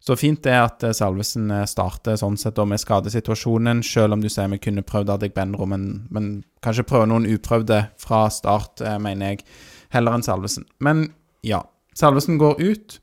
[0.00, 4.32] så fint det at eh, Salvesen starter sånn sett da med skadesituasjonen, selv om du
[4.32, 6.32] sier vi kunne prøvd Adegbenro, men, men
[6.64, 9.46] kanskje prøve noen uprøvde fra start, mener jeg,
[9.92, 10.64] heller enn Salvesen.
[10.82, 11.10] Men
[11.46, 11.64] ja,
[11.96, 13.00] Salvesen går ut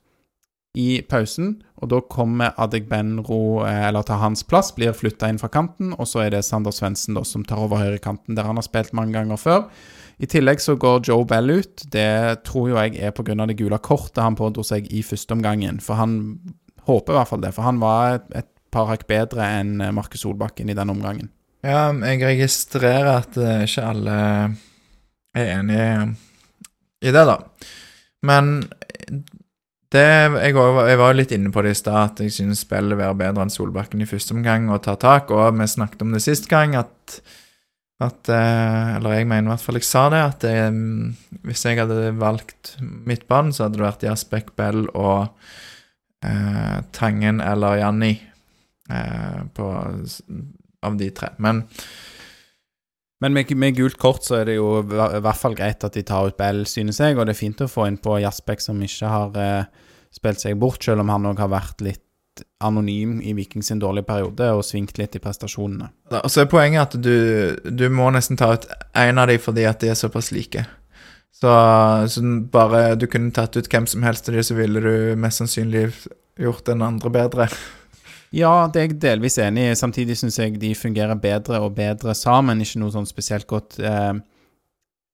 [0.78, 5.50] i pausen, og da kommer Adegbenro, Benro, eller tar hans plass, blir flytta inn fra
[5.50, 8.66] kanten, og så er det Sander Svendsen da som tar over høyrekanten, der han har
[8.66, 9.66] spilt mange ganger før.
[10.18, 11.84] I tillegg så går Joe Bell ut.
[11.94, 13.34] Det tror jo jeg er pga.
[13.46, 15.78] det gule kortet han pådro seg i første omgangen.
[15.80, 16.38] For han
[16.88, 19.94] håper i hvert fall det, for han var et, et par hakk bedre enn eh,
[19.94, 21.30] Markus Solbakken i den omgangen.
[21.62, 24.16] Ja, jeg registrerer at eh, ikke alle
[25.38, 25.92] er enige
[26.98, 27.38] i det, da.
[28.26, 28.56] Men
[29.94, 32.98] det jeg, var, jeg var litt inne på det i stad, at jeg synes spillet
[32.98, 35.32] være bedre enn Solbakken i første omgang og ta tak.
[35.32, 37.20] Og vi snakket om det sist gang, at,
[38.04, 40.82] at eh, Eller jeg mener i hvert fall jeg sa det, at eh,
[41.48, 45.30] hvis jeg hadde valgt midtbanen, så hadde det vært Jasbekk, Bell og
[46.24, 48.12] eh, Tangen eller Janni
[48.92, 49.64] eh,
[50.84, 51.32] av de tre.
[51.42, 51.64] Men
[53.20, 56.04] Men med, med gult kort så er det jo i hvert fall greit at de
[56.06, 58.78] tar ut Bell, synes jeg, og det er fint å få inn på Jaspek, som
[58.84, 62.04] ikke har eh, spilt seg bort, selv om han òg har vært litt
[62.62, 65.90] anonym i Viking sin dårlige periode og svingt litt i prestasjonene.
[66.20, 69.66] Og så er poenget at du, du må nesten ta ut en av dem fordi
[69.66, 70.62] at de er såpass like.
[71.34, 71.50] Så,
[72.10, 75.42] så bare du kunne tatt ut hvem som helst av dem, så ville du mest
[75.42, 75.88] sannsynlig
[76.38, 77.50] gjort den andre bedre.
[78.34, 79.76] Ja, det er jeg delvis enig i.
[79.78, 82.60] Samtidig syns jeg de fungerer bedre og bedre sammen.
[82.60, 84.18] Ikke noe sånn spesielt godt eh,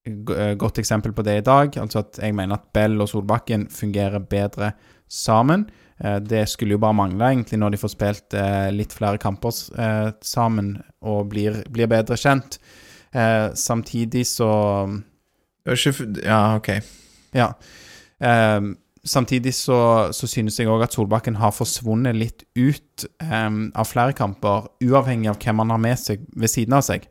[0.09, 1.79] eh, godt eksempel på det i dag.
[1.79, 4.73] Altså at jeg mener at Bell og Solbakken fungerer bedre
[5.07, 5.69] sammen.
[6.03, 9.63] Eh, det skulle jo bare mangle, egentlig, når de får spilt eh, litt flere kamper
[9.79, 10.75] eh, sammen
[11.07, 12.59] og blir, blir bedre kjent.
[13.15, 14.51] Eh, samtidig så
[15.65, 16.69] Ja, OK.
[17.33, 17.53] Ja.
[18.21, 19.79] Ehm, samtidig så,
[20.13, 25.31] så synes jeg òg at Solbakken har forsvunnet litt ut um, av flere kamper, uavhengig
[25.33, 27.09] av hvem han har med seg ved siden av seg.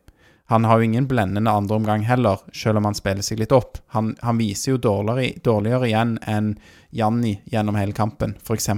[0.52, 3.80] Han har jo ingen blendende andreomgang heller, selv om han spiller seg litt opp.
[3.96, 6.56] Han, han viser jo dårligere, dårligere igjen enn
[6.94, 8.70] Janni gjennom hele kampen, f.eks.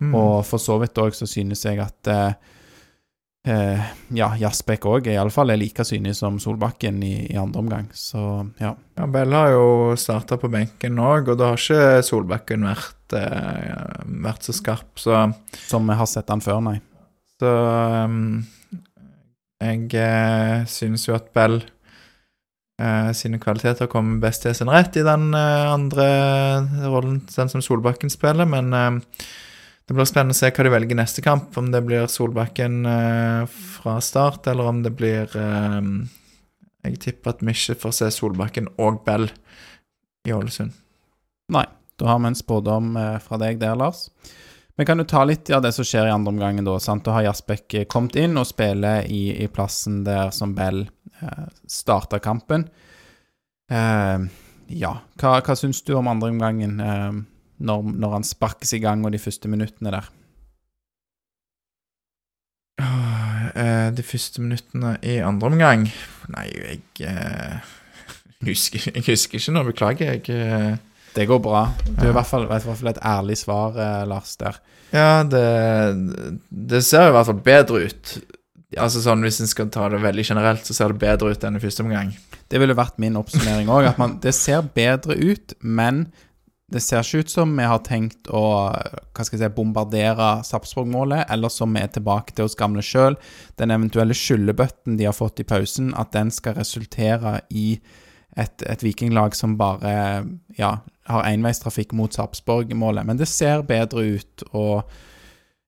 [0.00, 0.14] Mm.
[0.16, 2.32] Og for så vidt òg så synes jeg at eh,
[3.48, 7.88] eh, ja, Jasbekk òg iallfall er like synlig som Solbakken i, i andre omgang.
[7.96, 8.20] Så
[8.60, 8.74] ja.
[8.98, 14.06] Ja, Bell har jo starta på benken òg, og da har ikke Solbakken vært, eh,
[14.26, 15.26] vært så skarp, så
[15.66, 16.78] Som vi har sett han før, nei.
[17.40, 18.42] Så um,
[19.60, 21.62] jeg eh, synes jo at Bell
[22.80, 26.08] eh, sine kvaliteter kommer best til sin rett i den eh, andre
[26.84, 29.24] rollen, den som Solbakken spiller, men eh,
[29.90, 31.56] det blir spennende å se hva de velger neste kamp.
[31.58, 35.80] Om det blir Solbakken eh, fra start, eller om det blir eh,
[36.86, 39.26] Jeg tipper at vi ikke får se Solbakken og Bell
[40.28, 40.76] i Ålesund.
[41.50, 41.66] Nei.
[41.98, 44.06] Da har vi en spådom eh, fra deg der, Lars.
[44.78, 46.78] Vi kan jo ta litt av det som skjer i andre omgangen, da.
[46.80, 47.02] sant?
[47.04, 51.50] Da har Jasbekk eh, kommet inn og spiller i, i plassen der som Bell eh,
[51.66, 52.68] starta kampen.
[53.74, 54.22] Eh,
[54.70, 57.20] ja, hva, hva syns du om andre omgangen, eh,
[57.60, 60.08] når, når han sparkes i gang og de første minuttene der?
[62.80, 65.86] Eh, de første minuttene i andre omgang
[66.30, 67.70] Nei, jeg eh,
[68.48, 69.66] husker, jeg husker ikke noe.
[69.68, 70.12] Beklager.
[70.14, 70.76] Jeg eh,
[71.16, 71.64] Det går bra.
[71.88, 73.74] Du er i hvert fall, i hvert fall et ærlig svar,
[74.06, 74.60] Lars, der.
[74.94, 75.42] Ja, det,
[76.48, 78.12] det ser i hvert fall bedre ut.
[78.78, 81.58] Altså sånn, Hvis en skal ta det veldig generelt, så ser det bedre ut enn
[81.58, 82.14] i første omgang.
[82.50, 83.90] Det ville vært min oppsummering òg.
[83.90, 86.06] At man, det ser bedre ut, men
[86.70, 91.26] det ser ikke ut som vi har tenkt å hva skal jeg si, bombardere Sarpsborg-målet,
[91.34, 93.18] eller som vi er tilbake til oss gamle sjøl.
[93.58, 97.74] Den eventuelle skyllebøtten de har fått i pausen, at den skal resultere i
[98.38, 99.94] et, et vikinglag som bare
[100.58, 100.76] ja,
[101.10, 103.06] har enveistrafikk mot Sarpsborg-målet.
[103.08, 104.46] Men det ser bedre ut.
[104.52, 104.90] og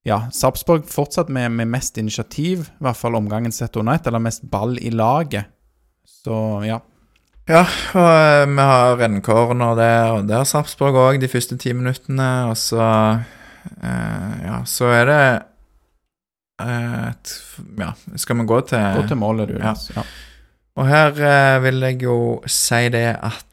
[0.07, 4.23] ja, Sarpsborg fortsatt med, med, mest initiativ, i hvert fall omgangen sett under ett, eller
[4.23, 5.51] mest ball i laget.
[6.07, 6.35] Så
[6.67, 6.81] ja.
[7.51, 7.65] Ja,
[7.99, 11.73] og uh, vi har rennkåren og det, og det har Sarpsborg òg de første ti
[11.75, 12.29] minuttene.
[12.51, 12.83] Og så
[13.83, 15.23] eh, Ja, så er det
[16.63, 17.33] uh, et
[17.81, 19.59] Ja, skal vi gå til Gå til målet, du.
[19.59, 19.75] Ja.
[19.97, 20.07] ja.
[20.79, 21.11] Og her
[21.61, 23.49] vil jeg jo si det at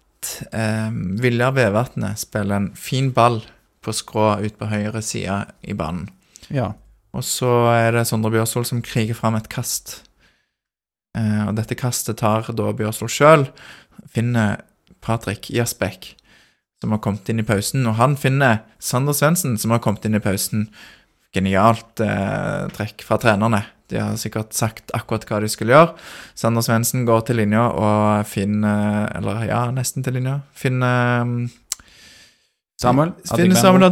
[1.19, 3.41] Viljar Vevatnet spiller en fin ball
[3.83, 6.07] på skrå ut på høyre side i banen.
[6.47, 6.71] Ja.
[7.15, 9.97] Og så er det Sondre Bjørsvold som kriger fram et kast.
[11.19, 13.47] Eh, og dette kastet tar da Bjørsvold sjøl.
[14.13, 14.61] Finner
[15.03, 16.13] Patrick Jasbekk,
[16.81, 17.87] som har kommet inn i pausen.
[17.89, 20.69] Og han finner Sander Svendsen, som har kommet inn i pausen.
[21.35, 23.63] Genialt eh, trekk fra trenerne.
[23.89, 25.95] De har sikkert sagt akkurat hva de skulle gjøre.
[26.37, 30.39] Sander Svendsen går til linja og finner Eller ja, nesten til linja.
[30.53, 31.39] Finner um,
[32.79, 33.87] Samuel Finner Samuel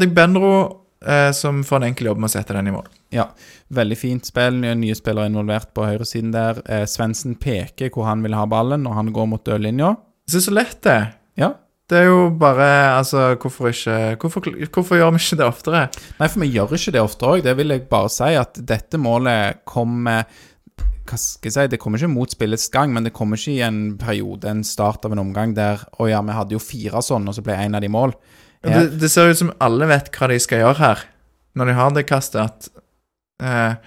[1.35, 2.87] som får en enkel jobb med å sette den i mål.
[3.13, 3.29] Ja,
[3.73, 4.59] veldig fint spill.
[4.63, 6.59] Nye, spillere involvert på høyresiden der.
[6.65, 9.93] Eh, Svendsen peker hvor han vil ha ballen når han går mot dørlinja.
[10.27, 10.99] Det er så lett, det.
[11.39, 11.53] Ja.
[11.87, 14.43] Det er jo bare Altså, hvorfor ikke Hvorfor,
[14.75, 15.85] hvorfor gjør vi ikke det oftere?
[16.19, 17.45] Nei, for vi gjør ikke det oftere òg.
[17.45, 20.25] Det vil jeg bare si, at dette målet kommer
[21.07, 23.63] hva skal jeg si, Det kommer ikke mot spillets gang, men det kommer ikke i
[23.63, 27.29] en periode, en start av en omgang der Å ja, vi hadde jo fire sånn,
[27.29, 28.11] og så ble en av de mål.
[28.67, 28.81] Ja.
[28.83, 31.05] Det, det, ser ut som alle vet hva de skal gjøre her,
[31.57, 32.41] når de har det kastet.
[32.43, 32.69] At
[33.43, 33.77] eh,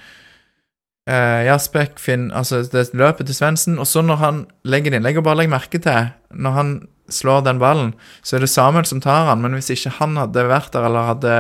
[1.11, 5.07] eh, Jaspek finner Altså, det løpet til Svendsen, og så når han legger det inn
[5.09, 6.73] Legg bare legg merke til Når han
[7.11, 10.45] slår den ballen, så er det Samuel som tar han, men hvis ikke han hadde
[10.47, 11.33] vært der, eller hadde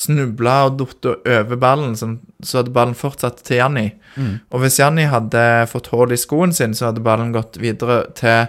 [0.00, 3.86] snubla og datt over ballen, så hadde ballen fortsatt til Janni.
[4.16, 4.34] Mm.
[4.52, 8.46] Og hvis Janni hadde fått hull i skoen sin, så hadde ballen gått videre til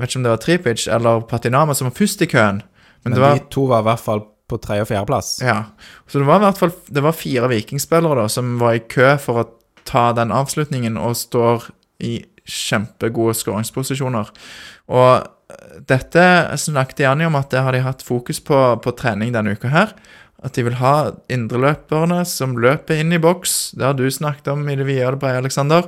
[0.00, 2.62] Vet ikke om det var Tripic eller Patinama som var først i køen.
[3.02, 5.34] Men, Men var, de to var i hvert fall på tredje- og fjerdeplass.
[5.42, 5.58] Ja.
[6.06, 9.14] Så det var i hvert fall det var fire vikingspillere da, som var i kø
[9.22, 9.48] for å
[9.88, 11.70] ta den avslutningen, og står
[12.04, 14.30] i kjempegode skåringsposisjoner.
[14.92, 16.24] Og eh, dette
[16.60, 19.94] snakket Janni om at det har de hatt fokus på på trening denne uka her.
[20.42, 23.76] At de vil ha indreløperne som løper inn i boks.
[23.78, 25.86] Det har du snakket om i det videre, Breie Aleksander.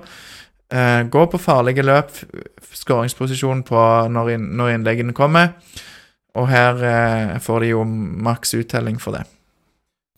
[0.70, 2.14] Eh, gå på farlige løp,
[2.74, 3.82] skåringsposisjon på
[4.14, 5.52] når, inn, når innleggene kommer.
[6.34, 9.24] Og her eh, får de jo maks uttelling for det.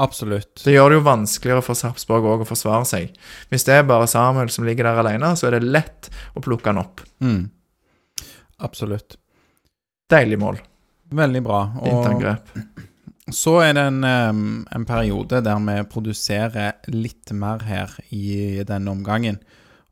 [0.02, 0.60] Absolutt.
[0.60, 3.12] Det gjør det jo vanskeligere for Sarpsborg òg å forsvare seg.
[3.48, 6.68] Hvis det er bare Samuel som ligger der alene, så er det lett å plukke
[6.68, 7.00] han opp.
[7.24, 7.46] Mm.
[8.64, 9.16] Absolutt.
[10.12, 10.60] Deilig mål.
[11.16, 11.62] Veldig bra.
[11.80, 18.92] Og så er det en, en, periode der vi produserer litt mer her i denne
[18.92, 19.40] omgangen.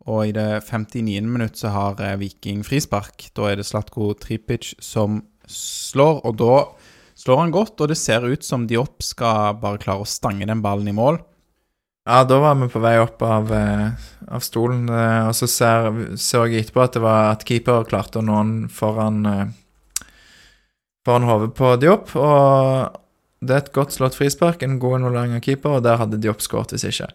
[0.05, 1.25] Og i det 59.
[1.25, 3.31] minutt så har eh, Viking frispark.
[3.35, 6.57] Da er det Slatko Tripic som slår, og da
[7.25, 10.63] slår han godt, og det ser ut som Diop skal bare klare å stange den
[10.65, 11.21] ballen i mål.
[12.05, 13.93] Ja, da var vi på vei opp av, eh,
[14.29, 15.87] av stolen, eh, og så ser,
[16.21, 19.47] så jeg etterpå at det var at keeper klarte å nå den foran eh,
[21.05, 23.01] foran hodet på Diop, og
[23.41, 26.45] det er et godt slått frispark, en god involvering av keeper, og der hadde Diop
[26.45, 27.09] skåret hvis ikke.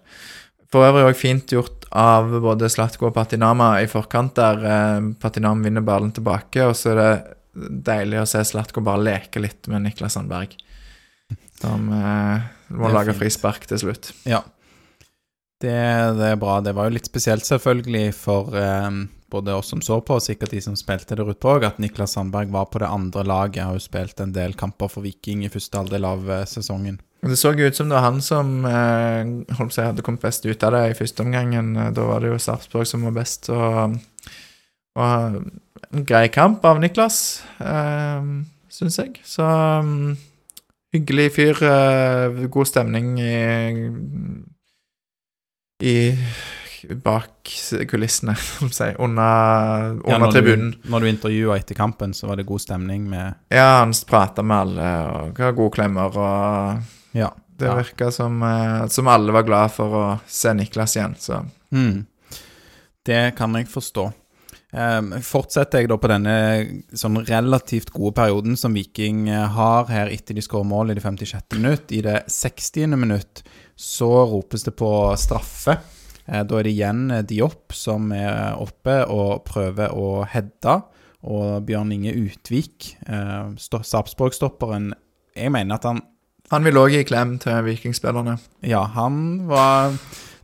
[0.74, 5.86] For øvrig òg fint gjort av både Slatko og Patinama i forkant, der Patinama vinner
[5.86, 7.14] ballen tilbake, og så er det
[7.70, 10.56] deilig å se Slatko bare leke litt med Niklas Sandberg.
[11.60, 14.14] Som eh, må lage frispark til slutt.
[14.30, 14.44] Ja.
[15.60, 15.76] Det,
[16.16, 16.60] det, er bra.
[16.64, 18.88] Det var jo litt spesielt, selvfølgelig, for eh,
[19.30, 22.16] både oss som så på, og sikkert de som spilte der ute òg, at Niklas
[22.16, 23.66] Sandberg var på det andre laget.
[23.66, 27.02] Har jo spilt en del kamper for Viking i første halvdel av eh, sesongen.
[27.20, 30.64] Det så ut som det var han som eh, holdt seg, hadde kommet best ut
[30.64, 31.74] av det i første omgangen.
[31.92, 33.52] Da var det jo Sarpsborg som var best.
[33.52, 34.00] og,
[34.96, 35.42] og
[35.92, 38.24] en grei kamp av Niklas, uh,
[38.72, 39.20] syns jeg.
[39.26, 40.18] Så um,
[40.96, 41.62] hyggelig fyr.
[41.64, 43.36] Uh, god stemning i,
[45.84, 45.98] i
[47.04, 47.52] bak
[47.90, 48.36] kulissene,
[48.72, 50.72] si, under, under ja, tribunen.
[50.72, 54.44] Du, når du intervjua etter kampen, så var det god stemning med Ja, han prata
[54.44, 57.76] med alle og ga gode klemmer og ja, Det ja.
[57.76, 61.44] virka som, uh, som alle var glad for å se Niklas igjen, så
[61.76, 62.06] mm.
[63.10, 64.10] Det kan jeg forstå.
[64.70, 66.34] Um, fortsetter jeg da på denne
[66.94, 71.02] sånn relativt gode perioden som Viking eh, har her etter de skårer mål i det
[71.02, 71.56] 56.
[71.58, 71.90] minutt.
[71.90, 72.94] I det 60.
[72.94, 73.42] minutt
[73.74, 75.80] så ropes det på straffe.
[76.28, 80.78] Eh, Da er det igjen eh, Diop som er oppe og prøver å heade,
[81.26, 84.94] og Bjørn Inge Utvik, eh, Sarpsborg-stopperen
[85.36, 86.00] Jeg mener at han
[86.52, 88.40] Han vil òg gi klem til vikingspillerne.
[88.66, 89.94] Ja, han var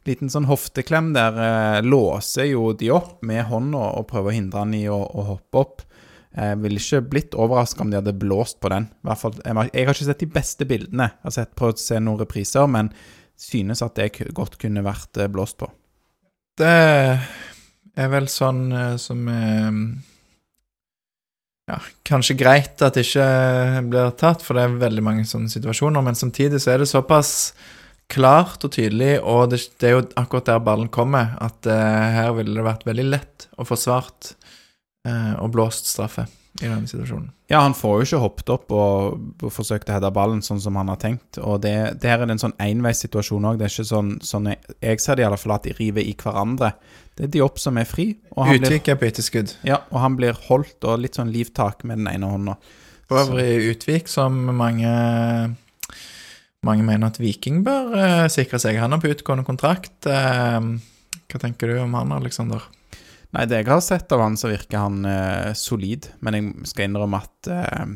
[0.07, 1.37] liten sånn hofteklem der.
[1.47, 5.25] Eh, låser jo de opp med hånda og prøver å hindre han i å, å
[5.33, 5.83] hoppe opp.
[6.35, 8.89] Jeg ville ikke blitt overraska om de hadde blåst på den.
[9.15, 11.09] Fall, jeg, har- ikke sett de beste bildene.
[11.13, 12.89] Jeg har sett, prøvd å se noen repriser, men
[13.39, 15.69] synes at det godt kunne vært eh, blåst på.
[16.59, 16.73] Det
[17.95, 19.79] er vel sånn eh, som eh,
[21.71, 23.29] Ja, kanskje greit at det ikke
[23.89, 27.31] blir tatt, for det er veldig mange sånne situasjoner, men samtidig så er det såpass
[28.11, 31.75] klart og tydelig, og det, det er jo akkurat der ballen kommer, at uh,
[32.15, 34.35] her ville det vært veldig lett å få svart
[35.07, 36.27] uh, og blåst straffe
[36.61, 37.31] i denne situasjonen.
[37.51, 40.77] Ja, han får jo ikke hoppet opp og, og forsøkt å heade ballen sånn som
[40.79, 41.37] han har tenkt.
[41.37, 43.59] Og det, det her er det en sånn enveissituasjon òg.
[43.59, 46.01] Det er ikke sånn, sånn jeg, jeg ser det i alle fall, at de river
[46.05, 46.71] i hverandre.
[47.15, 49.53] Det er Diop som er fri, Utvik er på etterskudd.
[49.67, 52.57] ja, og han blir holdt og litt sånn livtak med den ene hånda.
[53.05, 54.89] For øvrig Utvik, som mange
[56.65, 58.79] mange mener at Viking bør eh, sikre seg.
[58.81, 60.07] Han er på utgående kontrakt.
[60.09, 60.71] Eh,
[61.25, 62.65] hva tenker du om han, Aleksander?
[63.35, 66.09] Nei, det jeg har sett av han, så virker han eh, solid.
[66.23, 67.95] Men jeg skal innrømme at eh,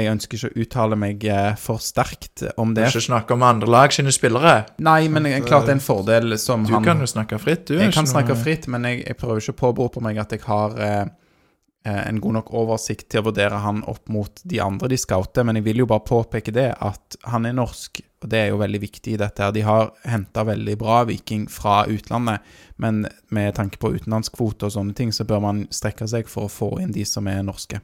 [0.00, 2.84] jeg ønsker ikke å uttale meg eh, for sterkt om det.
[2.86, 4.52] Du skal ikke snakke om andre lag sine spillere.
[4.86, 7.64] Nei, men jeg, klart det er en fordel som Du han kan jo snakke fritt,
[7.70, 7.74] du.
[7.78, 10.36] Jeg kan ikke snakke noe- fritt, men jeg, jeg prøver ikke å påberope meg at
[10.36, 11.02] jeg har eh,
[11.88, 15.56] en god nok oversikt til å vurdere han opp mot de andre de scouter, men
[15.56, 18.80] jeg vil jo bare påpeke det, at han er norsk, og det er jo veldig
[18.82, 19.42] viktig i dette.
[19.42, 19.54] her.
[19.56, 22.44] De har henta veldig bra Viking fra utlandet,
[22.76, 26.52] men med tanke på utenlandskvote og sånne ting, så bør man strekke seg for å
[26.52, 27.80] få inn de som er norske.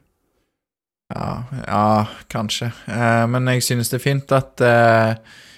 [1.15, 2.73] Ja, ja kanskje.
[2.91, 5.15] Eh, men jeg synes det er fint at eh,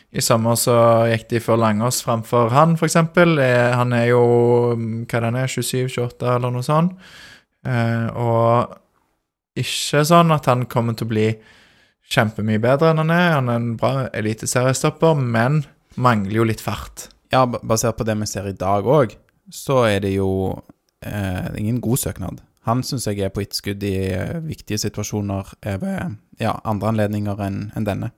[0.09, 0.77] i sommer så
[1.11, 3.39] gikk de for Langås framfor han, eksempel.
[3.43, 4.23] Eh, han er jo
[4.77, 6.95] mm, hva han er, 27-28 eller noe sånt.
[7.69, 11.29] Eh, og ikke sånn at han kommer til å bli
[12.09, 13.31] kjempemye bedre enn han er.
[13.37, 15.63] Han er en bra eliteseriestopper, men
[16.01, 17.09] mangler jo litt fart.
[17.35, 19.17] Ja, basert på det vi ser i dag òg,
[19.53, 20.31] så er det jo
[21.05, 22.45] eh, ingen god søknad.
[22.69, 27.61] Han syns jeg er på etterskudd i eh, viktige situasjoner ved ja, andre anledninger enn
[27.77, 28.13] en denne.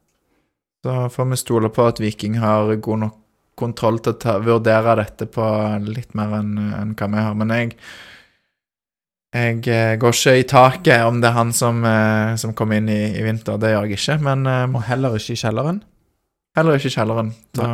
[0.85, 3.19] Så får vi stole på at Viking har god nok
[3.61, 5.45] kontroll til å ta, vurdere dette på
[5.85, 7.37] litt mer enn en hva vi har.
[7.37, 7.75] Men jeg
[9.35, 12.89] jeg eh, går ikke i taket om det er han som, eh, som kom inn
[12.91, 13.59] i, i vinter.
[13.63, 14.17] Det gjør jeg ikke.
[14.27, 15.83] Men må Og heller ikke i kjelleren.
[16.57, 17.31] heller ikke i kjelleren.
[17.55, 17.69] Da,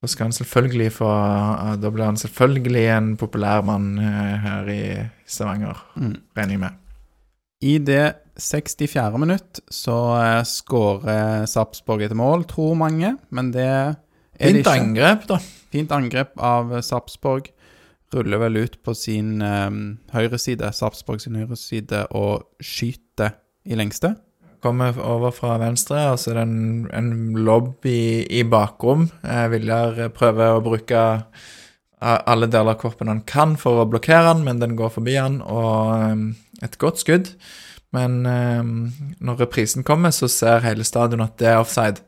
[0.00, 4.68] da skal han selvfølgelig få eh, Da blir han selvfølgelig en populær mann eh, her
[4.72, 4.82] i
[5.28, 6.16] Stavanger, Mm.
[6.36, 6.78] regner jeg med.
[7.62, 9.18] I det 64.
[9.20, 9.96] minutt så
[10.48, 13.96] skårer Sarpsborg etter mål, tror mange, men det er
[14.40, 14.72] det Fint ikke.
[14.80, 15.36] angrep, da.
[15.70, 17.50] Fint angrep av Sarpsborg.
[18.10, 19.70] Ruller vel ut på sin eh,
[20.14, 24.16] høyreside, Sarpsborg sin høyreside, og skyter i lengste.
[24.60, 29.06] Kommer over fra venstre, og så er det en, en lobb i, i bakrom.
[29.22, 31.06] Eh, Viljar prøver å bruke
[32.00, 35.40] alle deler av kroppen han kan for å blokkere han, men den går forbi han,
[35.44, 37.32] og eh, et godt skudd.
[37.96, 38.66] Men eh,
[39.20, 42.04] når reprisen kommer, så ser hele stadion at det er offside.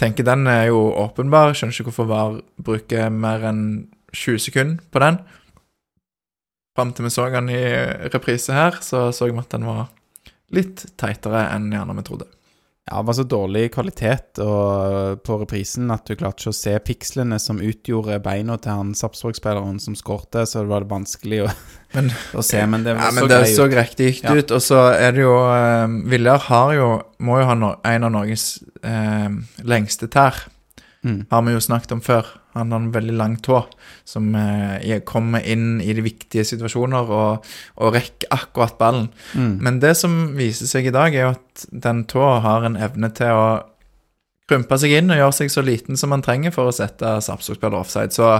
[0.00, 3.64] Tenker den er jo åpenbar, skjønner ikke hvorfor VAR bruker mer enn
[4.14, 5.20] 20 sekunder på den.
[6.74, 7.60] Fram til vi så den i
[8.12, 9.86] reprise her, så så vi at den var
[10.54, 12.26] litt teitere enn gjerne vi trodde.
[12.84, 14.36] Ja, det var så dårlig kvalitet
[15.24, 19.78] på reprisen at du klarte ikke å se pikslene som utgjorde beina til han Sarpsborg-spilleren
[19.80, 21.48] som skårte, så det var vanskelig å,
[21.94, 22.60] Men- å se.
[22.68, 24.34] Men det Ja, så men det så så gikk det Ja.
[24.36, 24.50] ut.
[24.52, 26.90] Og så er det jo eh, Viljar har jo
[27.24, 29.30] Må jo ha no, en av Norges eh,
[29.64, 30.34] lengste tær.
[31.04, 31.24] Mm.
[31.30, 32.26] Har vi jo snakket om før.
[32.54, 33.60] Han har en veldig lang tå
[34.06, 37.46] som eh, kommer inn i de viktige situasjoner og,
[37.82, 39.08] og rekker akkurat ballen.
[39.34, 39.54] Mm.
[39.66, 43.10] Men det som viser seg i dag, er jo at den tåa har en evne
[43.16, 43.46] til å
[44.50, 47.80] krympe seg inn og gjøre seg så liten som man trenger for å sette Sarpsborg-spiller
[47.80, 48.14] offside.
[48.14, 48.30] Så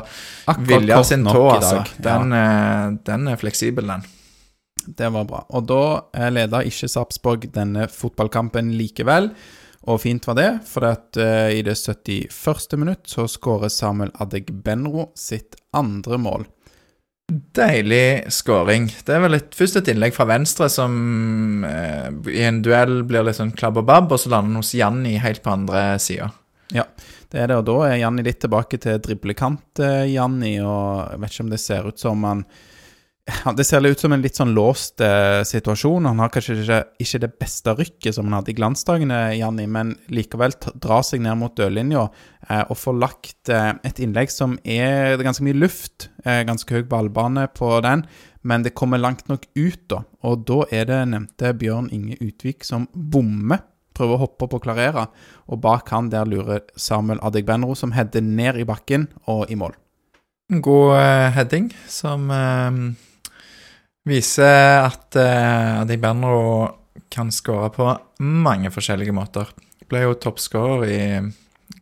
[0.68, 4.06] Viljar sin tå, altså, den, eh, den er fleksibel, den.
[4.84, 5.42] Det var bra.
[5.56, 9.30] Og da leder ikke Sarpsborg denne fotballkampen likevel.
[9.84, 12.76] Og fint var det, for at, uh, i det 71.
[12.80, 16.46] minutt så skårer Samuel Adegbenro sitt andre mål.
[17.56, 18.90] Deilig scoring.
[19.04, 23.26] Det er vel et, først et innlegg fra venstre som uh, i en duell blir
[23.26, 26.30] litt sånn klabb og babb, og så lander han hos Janni helt på andre sida.
[27.34, 31.34] Det er det, og da er Janni litt tilbake til driblekant-Janni, Janni, og jeg vet
[31.34, 32.44] ikke om det ser ut som han
[33.24, 36.04] Det ser litt ut som en litt sånn låst eh, situasjon.
[36.10, 39.94] Han har kanskje ikke, ikke det beste rykket som han hadde i glansdagene, Janni, men
[40.12, 45.16] likevel drar seg ned mot dørlinja eh, og får lagt eh, et innlegg som er
[45.24, 46.10] ganske mye luft.
[46.26, 48.04] Eh, ganske høy ballbane på den,
[48.44, 50.02] men det kommer langt nok ut, da.
[50.28, 53.64] Og da er det nevnte Bjørn Inge Utvik som bommer.
[53.96, 55.06] Prøver å hoppe opp og klarere,
[55.48, 59.72] og bak han der lurer Samuel Adegbenro, som header ned i bakken og i mål.
[60.60, 62.80] God eh, heading som eh,
[64.08, 66.68] viser at uh, Adegbenro
[67.12, 67.88] kan skåre på
[68.24, 69.50] mange forskjellige måter.
[69.90, 71.02] Ble jo toppskårer i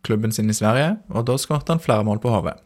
[0.03, 2.57] klubben sin i Sverige, og da skåret han flere mål på hodet.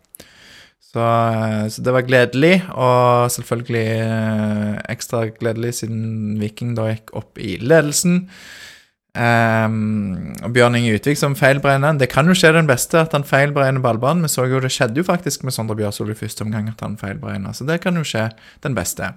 [0.87, 7.11] Så, eh, så det var gledelig, og selvfølgelig eh, ekstra gledelig siden Viking da gikk
[7.17, 8.23] opp i ledelsen.
[9.17, 11.97] Um, Bjørn Inge Utvik som feilbrenner.
[11.97, 14.21] Det kan jo skje den beste at han feilbrenner ballbanen.
[14.27, 16.97] Vi så jo det skjedde jo faktisk med Sondre Bjørsol i første omgang at han
[17.01, 18.27] feilbrenner, så det kan jo skje
[18.65, 19.09] den beste.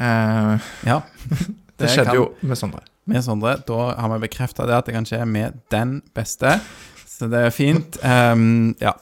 [0.00, 1.00] Uh, Ja,
[1.30, 1.46] det,
[1.78, 2.80] Det skjedde kan- jo med Sondre.
[3.06, 3.56] med Sondre.
[3.68, 6.58] Da har vi bekrefta det at det kan skje med den beste.
[7.06, 7.96] Så det er fint.
[8.04, 8.92] Um, ja.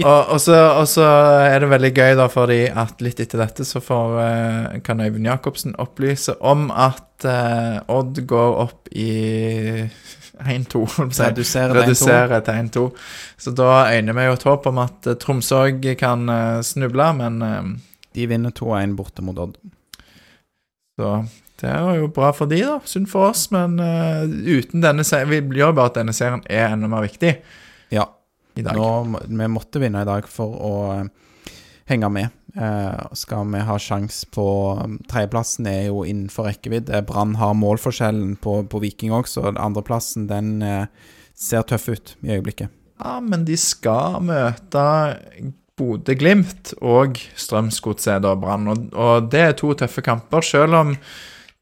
[0.10, 1.04] Og, og, så, og så
[1.46, 5.28] er det veldig gøy, da, fordi at litt etter dette så får, eh, kan Øyvind
[5.28, 9.10] Jacobsen opplyse om at uh, Odd går opp i
[10.40, 10.84] 1-2.
[10.96, 11.26] holdt på å si.
[11.76, 12.86] Reduserer til 1-2.
[13.40, 16.24] Så da øyner vi jo et håp om at eh, Tromsø òg kan
[16.66, 17.68] snuble, men uh,
[18.16, 19.60] De vinner 2-1 borte mot Odd.
[21.00, 21.12] Så
[21.60, 22.78] det er jo bra for de, da.
[22.88, 26.72] Synd for oss, men uh, uten denne serien Vi gjør bare at denne serien er
[26.72, 27.34] enda mer viktig
[27.92, 28.08] Ja.
[28.58, 28.76] I dag.
[28.76, 31.52] Nå, vi måtte vinne i dag for å eh,
[31.90, 32.36] henge med.
[32.56, 34.46] Eh, skal vi ha sjanse på
[34.80, 37.04] um, Tredjeplassen er jo innenfor rekkevidde.
[37.06, 40.84] Brann har målforskjellen på, på Viking òg, så andreplassen den eh,
[41.36, 42.72] ser tøff ut i øyeblikket.
[43.00, 44.84] Ja, men de skal møte
[45.80, 50.96] Bodø-Glimt og Strømsgodset og Brann, og, og det er to tøffe kamper, selv om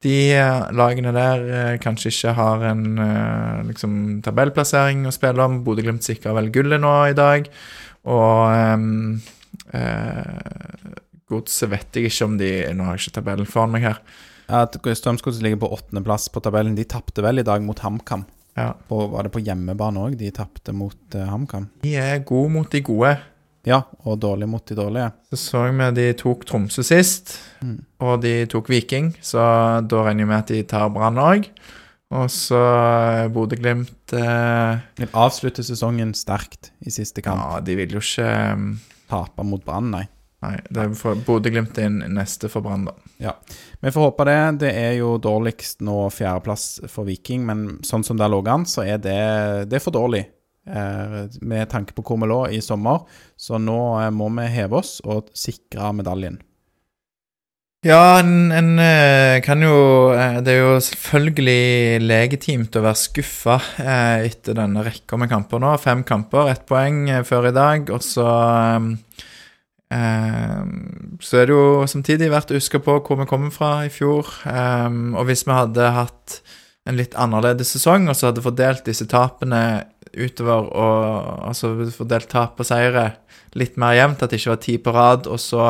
[0.07, 3.93] de eh, lagene der eh, kanskje ikke har en eh, liksom,
[4.23, 5.61] tabellplassering å spille om.
[5.67, 7.49] Bodø-Glimt sikrer vel gullet nå i dag,
[8.09, 9.19] og um,
[9.75, 10.95] uh,
[11.29, 13.99] Godset vet jeg ikke om de Nå har jeg ikke tabellen foran meg her.
[14.49, 16.79] At Strømsgodset ligger på åttendeplass på tabellen.
[16.79, 18.23] De tapte vel i dag mot HamKam.
[18.57, 18.71] Ja.
[18.89, 21.69] Var det på hjemmebane òg de tapte mot uh, HamKam?
[21.83, 23.13] De er gode mot de gode.
[23.69, 25.11] Ja, og dårlig mot de dårlige.
[25.33, 27.81] Så så vi de tok Tromsø sist, Mm.
[28.01, 31.49] og de tok Viking, så da regner jeg med at de tar Brann òg.
[32.11, 37.43] Og så eh, Bodø-Glimt eh, Vil avslutte sesongen sterkt i siste kamp.
[37.43, 38.63] Ja, de vil jo ikke eh,
[39.11, 40.07] Tape mot Brann, nei.
[40.41, 42.95] Nei, det er Bodø-Glimt er neste for Brann, da.
[43.21, 43.35] Ja,
[43.83, 44.39] Vi får håpe det.
[44.63, 48.87] Det er jo dårligst nå fjerdeplass for Viking, men sånn som det lå an, så
[48.87, 50.25] er det, det er for dårlig.
[50.69, 53.07] Eh, med tanke på hvor vi lå i sommer.
[53.41, 56.39] Så nå eh, må vi heve oss og sikre medaljen.
[57.87, 60.11] Ja, en, en eh, kan jo
[60.43, 65.77] Det er jo selvfølgelig legitimt å være skuffa etter denne rekka med kamper nå.
[65.81, 68.29] Fem kamper, ett poeng før i dag, og så
[69.89, 74.27] Så er det jo samtidig verdt å huske på hvor vi kommer fra i fjor.
[74.45, 76.43] og hvis vi hadde hatt
[76.89, 79.63] en litt annerledes sesong, og så hadde fordelt disse tapene
[80.27, 83.11] utover og Altså fordelt tap og seire
[83.59, 85.65] litt mer jevnt, at det ikke var ti på rad, og så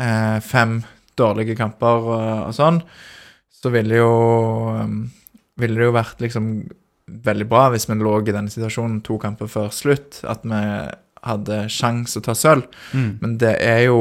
[0.00, 0.78] eh, fem
[1.16, 2.80] dårlige kamper og, og sånn,
[3.52, 4.10] så ville jo
[4.76, 5.06] um,
[5.56, 6.48] Ville det jo vært liksom
[7.24, 10.58] veldig bra hvis vi lå i denne situasjonen to kamper før slutt, at vi
[11.24, 12.66] hadde sjans å ta sølv.
[13.22, 14.00] Men det er jo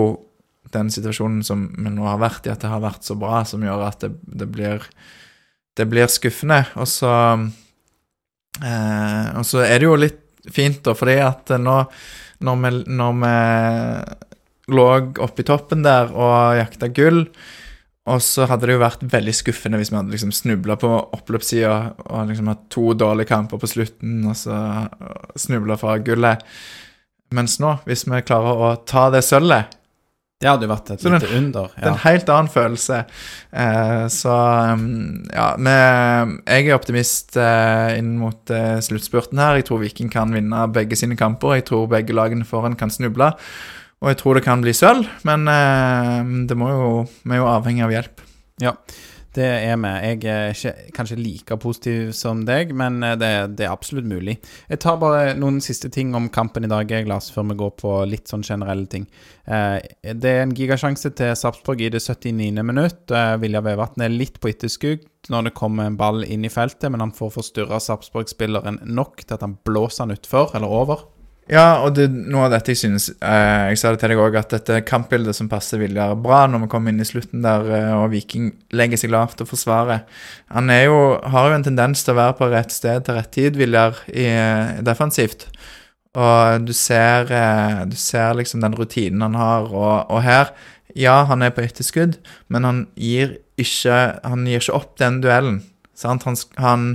[0.74, 3.63] den situasjonen som vi nå har vært i, at det har vært så bra, som
[3.63, 4.84] gjør at det, det blir
[5.76, 6.66] Det blir skuffende.
[6.76, 7.11] Og så
[8.64, 10.22] eh, Og så er det jo litt
[10.53, 11.80] fint, da, fordi at nå
[12.45, 14.88] når vi, når vi lå
[15.24, 17.24] oppe i toppen der og jakta gull,
[18.06, 21.78] og så hadde det jo vært veldig skuffende hvis vi hadde liksom snubla på oppløpssida
[22.03, 24.60] og liksom hatt to dårlige kamper på slutten, og så
[25.41, 26.43] snubla fra gullet.
[27.34, 29.74] Mens nå, hvis vi klarer å ta det sølvet,
[30.44, 31.70] Det hadde jo vært et lite under.
[31.78, 32.98] det er en helt annen følelse.
[33.56, 34.34] Eh, så
[34.76, 35.76] um, ja, vi,
[36.44, 39.62] jeg er optimist eh, inn mot eh, sluttspurten her.
[39.62, 41.56] Jeg tror Viking kan vinne begge sine kamper.
[41.56, 43.32] Jeg tror begge lagene foran kan snuble.
[44.04, 46.20] Og jeg tror det kan bli sølv, men eh,
[46.52, 46.90] det må jo,
[47.24, 48.26] vi er jo avhengig av hjelp.
[49.36, 49.90] Det er vi.
[49.92, 54.38] Jeg er ikke kanskje like positiv som deg, men eh, det, det er absolutt mulig.
[54.72, 57.74] Jeg tar bare noen siste ting om kampen i dag, jeg, Lars, før vi går
[57.82, 59.10] på litt sånn generelle ting.
[59.44, 59.82] Eh,
[60.16, 62.64] det er en gigasjanse til Sarpsborg i det 79.
[62.64, 63.04] minutt.
[63.12, 66.88] Eh, Vilja Vevatn er litt på etterskudd når det kommer en ball inn i feltet,
[66.94, 71.08] men han får forstyrra Sarpsborg-spilleren nok til at han blåser han utfor, eller over.
[71.46, 74.34] Ja, og det, noe av dette jeg synes eh, Jeg sa det til deg òg,
[74.39, 77.91] at dette kampbildet som passer Viljar bra når vi kommer inn i slutten der eh,
[77.93, 80.08] og Viking legger seg lavt og forsvarer
[80.56, 83.60] Han jo, har jo en tendens til å være på rett sted til rett tid,
[83.62, 85.46] Viljar, eh, defensivt.
[86.18, 90.50] Og du ser, eh, du ser liksom den rutinen han har, og, og her
[90.98, 92.18] Ja, han er på etterskudd,
[92.50, 95.62] men han gir ikke Han gir ikke opp den duellen.
[95.93, 96.26] Sant?
[96.26, 96.89] Han, han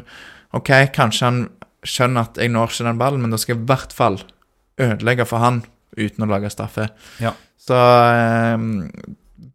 [0.59, 1.41] OK, kanskje han
[1.87, 4.19] skjønner at jeg når ikke den ballen, men da skal jeg i hvert fall
[4.81, 5.63] ødelegge for han
[5.99, 6.89] uten å lage straffe.
[7.23, 7.35] Ja.
[7.61, 8.57] Så eh,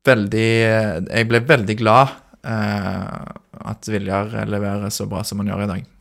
[0.06, 2.14] veldig Jeg ble veldig glad
[2.46, 3.26] eh,
[3.66, 5.92] at Viljar leverer så bra som han gjør i dag.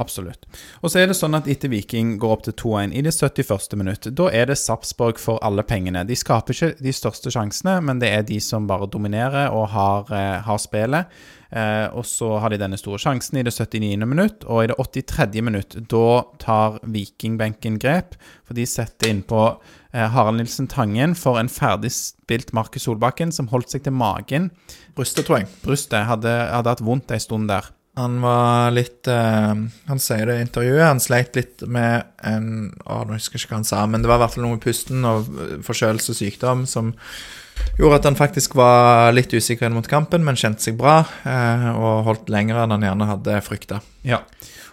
[0.00, 0.46] Absolutt.
[0.80, 3.76] Og så er det sånn at etter Viking går opp til 2-1 i det 71.
[3.76, 6.06] minutt, da er det Sarpsborg for alle pengene.
[6.08, 10.08] De skaper ikke de største sjansene, men det er de som bare dominerer og har,
[10.16, 11.12] eh, har spillet.
[11.52, 14.06] Eh, og så har de denne store sjansen i det 79.
[14.08, 15.42] minutt, og i det 83.
[15.44, 18.16] minutt, da tar Vikingbenken grep.
[18.48, 19.58] For de setter innpå
[19.92, 24.50] eh, Harald Nilsen Tangen for en ferdigspilt Markus Solbakken, som holdt seg til magen.
[24.96, 25.52] Brystet, tror jeg.
[25.66, 27.68] Brystet hadde, hadde hatt vondt ei stund der.
[28.00, 29.52] Han var litt uh,
[29.88, 30.86] Han sier det i intervjuet.
[30.86, 34.08] Han sleit litt med en å, Nå husker jeg ikke hva han sa, men det
[34.08, 36.94] var i hvert fall noe med pusten og eh, forkjølelse og sykdom som
[37.76, 41.68] gjorde at han faktisk var litt usikker inn mot kampen, men kjente seg bra uh,
[41.76, 43.82] og holdt lenger enn han gjerne hadde frykta.
[44.08, 44.22] Ja.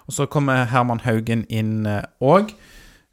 [0.07, 1.83] Og så kommer Herman Haugen inn
[2.17, 2.55] òg.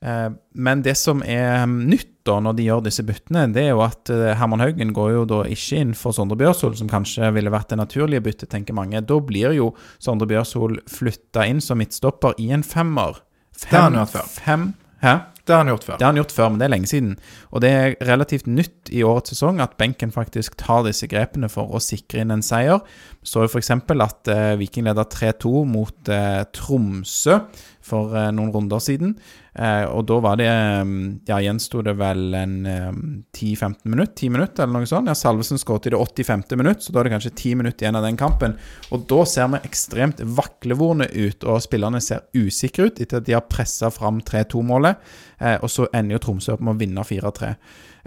[0.01, 4.11] Men det som er nytt da når de gjør disse byttene, det er jo at
[4.13, 7.73] eh, Herman Haugen går jo da ikke inn for Sondre Bjørsol, som kanskje ville vært
[7.73, 9.05] det naturlige byttet, tenker mange.
[9.07, 9.71] Da blir jo
[10.03, 13.23] Sondre Bjørsol flytta inn som midtstopper i en femmer.
[13.57, 14.29] Det har han gjort før.
[14.37, 14.69] Fem,
[15.05, 15.17] hæ?
[15.47, 15.99] Det har han gjort før.
[15.99, 17.13] Det har han gjort før, men det er lenge siden.
[17.55, 21.71] Og det er relativt nytt i årets sesong at benken faktisk tar disse grepene for
[21.71, 22.83] å sikre inn en seier.
[23.23, 23.71] Så jo f.eks.
[23.71, 27.39] at eh, Viking leder 3-2 mot eh, Tromsø
[27.87, 29.15] for eh, noen runder siden.
[29.57, 30.89] Eh, og da var det eh,
[31.31, 32.91] Ja, gjensto det vel en eh,
[33.33, 35.09] 10-15 minutt, 10 minutt eller noe sånt?
[35.09, 36.45] Ja, Salvesen skåret i det 85.
[36.61, 38.57] minutt, så da er det kanskje 10 minutter igjen av den kampen.
[38.93, 43.37] Og da ser vi ekstremt vaklevorne ut, og spillerne ser usikre ut etter at de
[43.37, 45.01] har pressa fram 3-2-målet.
[45.41, 47.55] Eh, og så ender jo Tromsø opp med å vinne 4-3.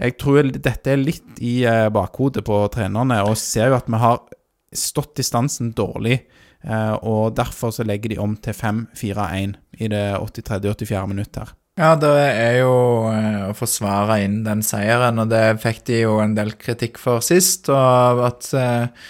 [0.00, 4.00] Jeg tror dette er litt i eh, bakhodet på trenerne, og ser jo at vi
[4.00, 4.22] har
[4.70, 6.22] stått distansen dårlig.
[6.64, 11.06] Eh, og derfor så legger de om til 5-4-1 i det 83.-84.
[11.08, 11.54] minutt her.
[11.80, 12.74] Ja, det er jo
[13.08, 17.24] eh, å forsvare inn den seieren, og det fikk de jo en del kritikk for
[17.24, 17.70] sist.
[17.72, 19.06] Og at eh,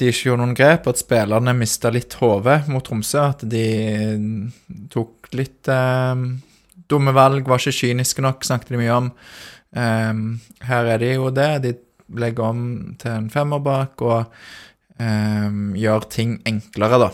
[0.00, 3.28] de ikke gjorde noen grep, at spillerne mista litt hodet mot Tromsø.
[3.30, 3.66] At de
[4.90, 6.26] tok litt eh,
[6.90, 9.12] dumme valg, var ikke kyniske nok, snakket de mye om.
[9.78, 10.12] Eh,
[10.66, 11.50] her er de jo det.
[11.62, 11.76] De
[12.18, 12.64] legger om
[13.00, 14.34] til en femmer bak og
[15.02, 15.48] eh,
[15.80, 17.12] gjør ting enklere, da.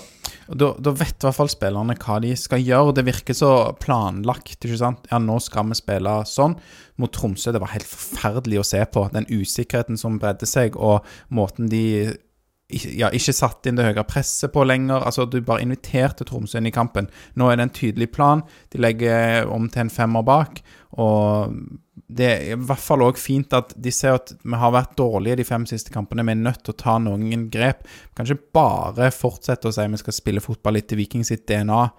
[0.50, 2.94] Da, da vet i hvert fall spillerne hva de skal gjøre.
[2.96, 4.56] Det virker så planlagt.
[4.58, 5.06] ikke sant?
[5.12, 6.56] Ja, nå skal vi spille sånn.
[7.00, 9.06] Mot Tromsø, det var helt forferdelig å se på.
[9.14, 11.84] Den usikkerheten som bredde seg, og måten de
[12.70, 15.04] ikke- ja, ikke satt inn det høye presset på lenger.
[15.04, 17.08] Altså, Du bare inviterte Tromsø inn i kampen.
[17.36, 18.42] Nå er det en tydelig plan.
[18.70, 20.62] De legger om til en femmer bak.
[20.98, 21.54] Og
[22.12, 25.36] det er i hvert fall òg fint at de ser at vi har vært dårlige
[25.36, 26.24] de fem siste kampene.
[26.26, 27.84] Vi er nødt til å ta noen grep.
[28.18, 31.90] Kanskje bare fortsette å si vi skal spille fotball litt til Viking sitt DNA.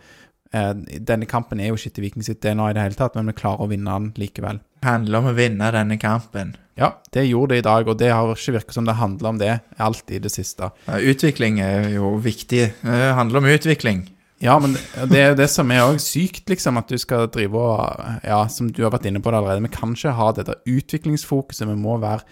[0.53, 3.31] Eh, Denne kampen er jo ikke til Viking sitt DNA i det hele tatt, men
[3.31, 4.59] vi klarer å vinne den likevel.
[4.81, 6.55] Det handler om å vinne denne kampen.
[6.79, 9.39] Ja, det gjorde det i dag, og det har ikke virket som det handler om
[9.41, 10.71] det alt i det siste.
[10.87, 12.63] Utvikling er jo viktig.
[12.81, 14.07] Det handler om utvikling.
[14.41, 14.73] Ja, men
[15.11, 18.47] det er jo det som er òg sykt, liksom, at du skal drive og Ja,
[18.49, 21.67] som du har vært inne på det allerede, vi kan ikke ha dette utviklingsfokuset.
[21.69, 22.25] Vi må være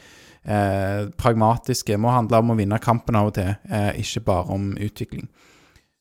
[0.50, 1.94] eh, pragmatiske.
[1.94, 5.28] Vi må handle om å vinne kampen av og til, eh, ikke bare om utvikling.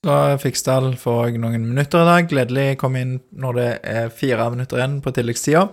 [0.07, 2.29] Da Fiksdal får jeg noen minutter i dag.
[2.31, 5.65] Gledelig kom inn når det er fire minutter igjen på tilleggstida.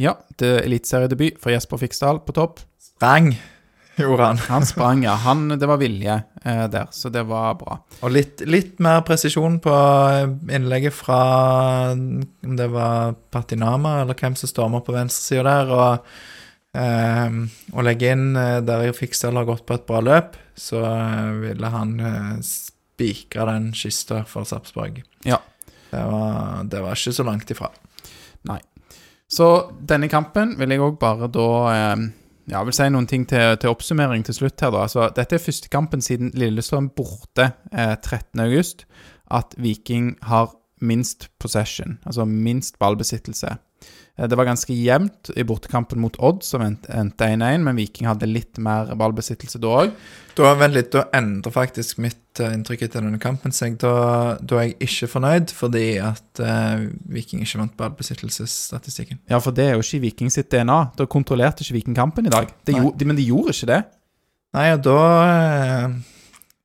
[0.00, 2.60] Ja, det er eliteseriedebut for Jesper Fiksdal på topp.
[2.76, 3.30] Sprang,
[4.02, 4.42] gjorde han.
[4.50, 5.14] Han sprang, ja.
[5.24, 7.78] Han, det var vilje eh, der, så det var bra.
[8.04, 9.78] Og litt, litt mer presisjon på
[10.52, 11.22] innlegget fra
[11.96, 15.72] om det var Patinama, eller hvem som stormer på venstresida der.
[15.72, 17.40] Og eh,
[17.72, 21.72] å legge inn eh, der Fiksdal har gått på et bra løp, så eh, ville
[21.72, 21.96] han
[23.02, 25.02] spikre den kista for Sarpsborg.
[25.24, 25.40] Ja.
[25.90, 27.68] Det var, det var ikke så langt ifra.
[28.48, 28.60] Nei.
[29.28, 29.48] Så
[29.88, 32.10] denne kampen vil jeg òg bare da eh,
[32.50, 34.82] Ja, vil si noen ting til, til oppsummering til slutt her, da.
[34.88, 38.82] Altså, dette er første kampen siden Lillestrøm borte eh, 13.8
[39.32, 40.50] at Viking har
[40.82, 43.54] minst possession, altså minst ballbesittelse.
[44.18, 48.08] Eh, Det var ganske jevnt i bortekampen mot Odd, som endte endte 1-1, men Viking
[48.10, 49.94] hadde litt mer ballbesittelse da òg.
[50.36, 50.52] Da,
[50.92, 53.52] da endrer faktisk mitt eh, inntrykk etter denne kampen.
[53.52, 53.94] Så da,
[54.40, 59.20] da er jeg ikke fornøyd, fordi at uh, Viking ikke vant ballbesittelsesstatistikken.
[59.32, 60.78] Ja, for det er jo ikke Viking sitt DNA.
[60.96, 62.52] Da kontrollerte ikke Viking kampen i dag.
[62.64, 62.94] Det Nei.
[62.96, 63.82] de, men de gjorde ikke det.
[64.52, 64.96] Nei, og da
[65.26, 66.00] eh,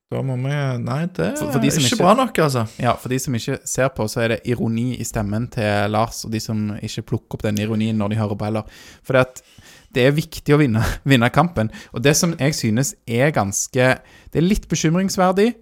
[0.08, 2.66] Da må vi Nei, det For- for de er ikke, ikke- bra nok, altså.
[2.80, 6.24] Ja, For de som ikke ser på, så er det ironi i stemmen til Lars,
[6.26, 8.64] og de som ikke plukker opp den ironien når de hører på heller.
[9.04, 9.14] For
[9.94, 11.70] det er viktig å vinne, vinne kampen.
[11.94, 14.00] Og det som jeg synes er ganske
[14.32, 15.54] Det er litt bekymringsverdig.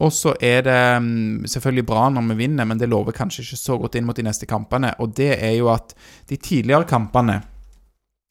[0.00, 3.56] Og så er det mm, selvfølgelig bra når vi vinner, men det lover kanskje ikke
[3.58, 4.94] så godt inn mot de neste kampene.
[4.98, 5.94] Og det er jo at
[6.28, 7.42] de tidligere kampene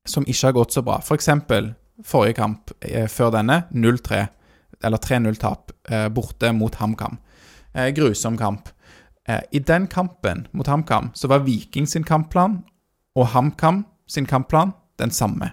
[0.07, 1.25] som ikke har gått så bra, f.eks.
[1.47, 4.27] For forrige kamp eh, før denne, 0-3,
[4.83, 7.17] eller 3-0-tap eh, borte mot HamKam.
[7.73, 8.69] Eh, grusom kamp.
[9.27, 12.61] Eh, I den kampen mot HamKam så var Viking sin kampplan
[13.15, 15.51] og HamKam sin kampplan den samme.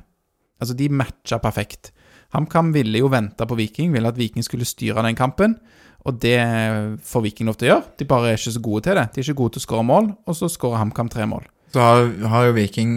[0.60, 1.92] Altså, de matcha perfekt.
[2.34, 5.58] HamKam ville jo vente på Viking, ville at Viking skulle styre den kampen.
[6.06, 6.38] Og det
[7.02, 7.84] får Viking lov til å gjøre.
[7.98, 9.08] De bare er ikke så gode til det.
[9.12, 11.46] De er ikke gode til å skåre mål, og så skårer HamKam tre mål.
[11.74, 12.92] Så har, har jo Viking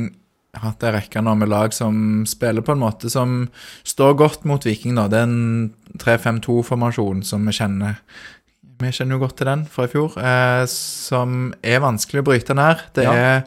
[0.58, 3.50] hatt ei rekke nå med lag som spiller på en måte som
[3.86, 4.96] står godt mot Viking.
[4.96, 5.08] da.
[5.08, 8.00] Det er en 3-5-2-formasjon som vi kjenner.
[8.80, 12.56] Vi kjenner jo godt til den fra i fjor, eh, som er vanskelig å bryte
[12.56, 12.82] ned.
[12.94, 13.44] Det Ja.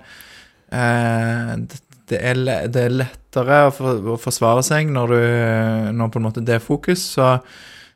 [0.70, 6.16] eh, det- det det er lettere å, for, å forsvare seg når, du, når på
[6.16, 7.00] en måte det er fokus.
[7.16, 7.40] Så,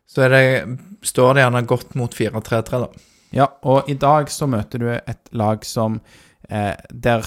[0.09, 2.89] så er det, står det gjerne godt mot 4-3-3, da.
[3.33, 6.01] Ja, og i dag så møter du et lag som
[6.49, 7.23] eh, Der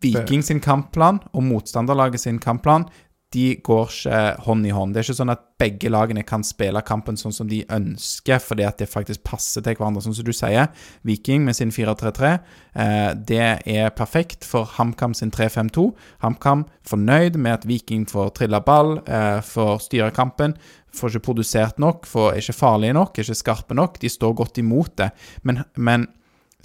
[0.00, 2.88] Viking sin kampplan og motstanderlaget sin kampplan
[3.30, 4.90] de går ikke hånd i hånd.
[4.90, 8.64] Det er ikke sånn at begge lagene kan spille kampen sånn som de ønsker, fordi
[8.66, 10.66] at det faktisk passer til hverandre, sånn som du sier.
[11.06, 12.32] Viking med sin 4-3-3,
[12.74, 15.92] eh, det er perfekt for HamKam sin 3-5-2.
[16.24, 20.58] HamKam fornøyd med at Viking får trilla ball, eh, får styre kampen,
[20.90, 24.00] får ikke produsert nok, får, er ikke farlige nok, er ikke skarpe nok.
[24.02, 25.12] De står godt imot det.
[25.44, 26.08] Men, men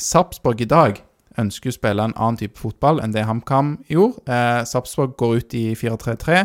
[0.01, 1.03] Sarpsborg i dag
[1.41, 4.23] ønsker å spille en annen type fotball enn det HamKam gjorde.
[4.31, 6.41] Eh, Sarpsborg går ut i 4-3-3,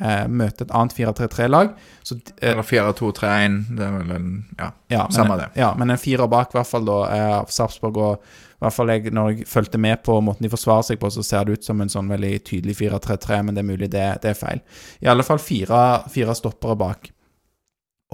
[0.00, 1.74] eh, møter et annet 4-3-3-lag.
[2.02, 3.60] Så eh, Eller 4-2-3-1.
[3.76, 4.28] Det er vel en
[4.58, 4.70] Ja.
[4.88, 5.48] ja, men, Samme det.
[5.60, 7.96] Ja, men en firer bak, i hvert fall, da, eh, Sarpsborg.
[7.96, 8.18] Og
[8.54, 11.24] i hvert fall jeg, når jeg fulgte med på måten de forsvarer seg på, så
[11.24, 14.32] ser det ut som en sånn veldig tydelig 4-3-3, men det er mulig det, det
[14.32, 14.62] er feil.
[15.04, 15.80] I alle fall fire,
[16.12, 17.10] fire stoppere bak.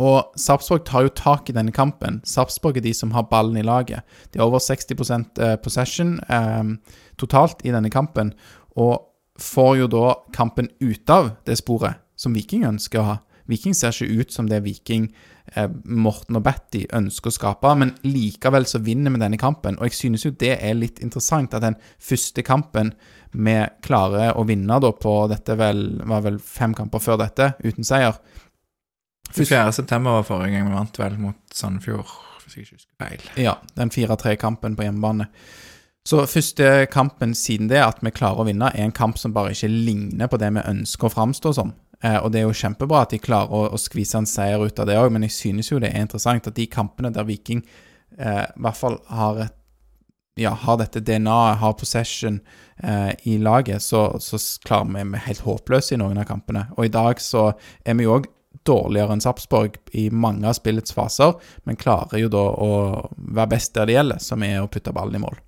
[0.00, 2.20] Og Sarpsborg tar jo tak i denne kampen.
[2.24, 4.06] Sarpsborg er de som har ballen i laget.
[4.32, 8.32] De har over 60 eh, possession eh, totalt i denne kampen,
[8.80, 13.18] og får jo da kampen ut av det sporet som Viking ønsker å ha.
[13.50, 15.08] Viking ser ikke ut som det Viking
[15.56, 19.78] eh, Morten og Batty ønsker å skape, men likevel så vinner vi denne kampen.
[19.80, 22.94] Og jeg synes jo det er litt interessant at den første kampen
[23.32, 27.86] vi klarer å vinne da på dette vel, var vel fem kamper før dette, uten
[27.86, 28.16] seier.
[29.34, 29.72] 24.
[29.72, 33.26] september var forrige gang vi vant vel mot Sandefjord, hvis jeg ikke husker feil.
[33.44, 35.28] Ja, den 4-3-kampen på hjemmebane.
[36.08, 39.52] Så første kampen siden det, at vi klarer å vinne, er en kamp som bare
[39.54, 41.74] ikke ligner på det vi ønsker å framstå som.
[42.02, 44.80] Eh, og det er jo kjempebra at de klarer å, å skvise en seier ut
[44.80, 47.60] av det òg, men jeg synes jo det er interessant at de kampene der Viking
[48.16, 49.56] eh, i hvert fall har et
[50.38, 52.38] ja, har dette DNA-et, har possession
[52.82, 56.62] eh, i laget, så, så klarer vi vi helt håpløse i noen av kampene.
[56.78, 57.50] Og i dag så
[57.84, 58.28] er vi jo òg
[58.66, 62.72] dårligere enn Sarpsborg i mange av spillets faser, men klarer jo da å
[63.16, 65.38] være best der det gjelder, som er å putte ballen i mål.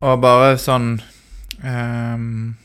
[0.00, 0.94] Og bare sånn
[1.62, 2.56] um,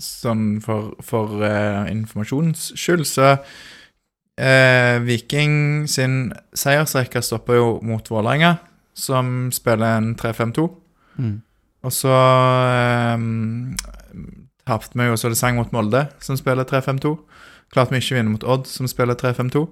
[0.00, 8.56] Sånn for, for uh, informasjons skyld, så uh, Viking sin seiersrekke stopper jo mot Vålerenga,
[8.96, 10.64] som spiller en 3-5-2.
[11.84, 12.16] Og så
[13.14, 13.76] um,
[14.66, 17.12] tapte vi jo så det sang mot Molde, som spiller 3-5-2.
[17.74, 19.64] Klarte vi ikke å vinne mot Odd, som spiller 3-5-2.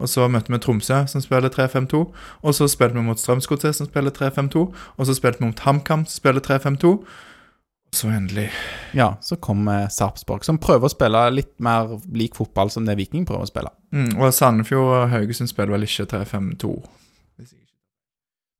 [0.00, 1.98] Og så møtte vi Tromsø, som spiller 3-5-2.
[2.40, 4.62] Og så spilte vi mot Strømsgodset, som spiller 3-5-2.
[4.96, 6.94] Og så spilte vi mot HamKam, som spiller 3-5-2.
[7.90, 8.46] Og så endelig
[8.94, 13.26] Ja, så kommer Sarpsborg, som prøver å spille litt mer lik fotball som det Viking
[13.26, 13.72] prøver å spille.
[13.92, 16.70] mm, Og Sandefjord og Haugesund spiller vel ikke 3-5-2.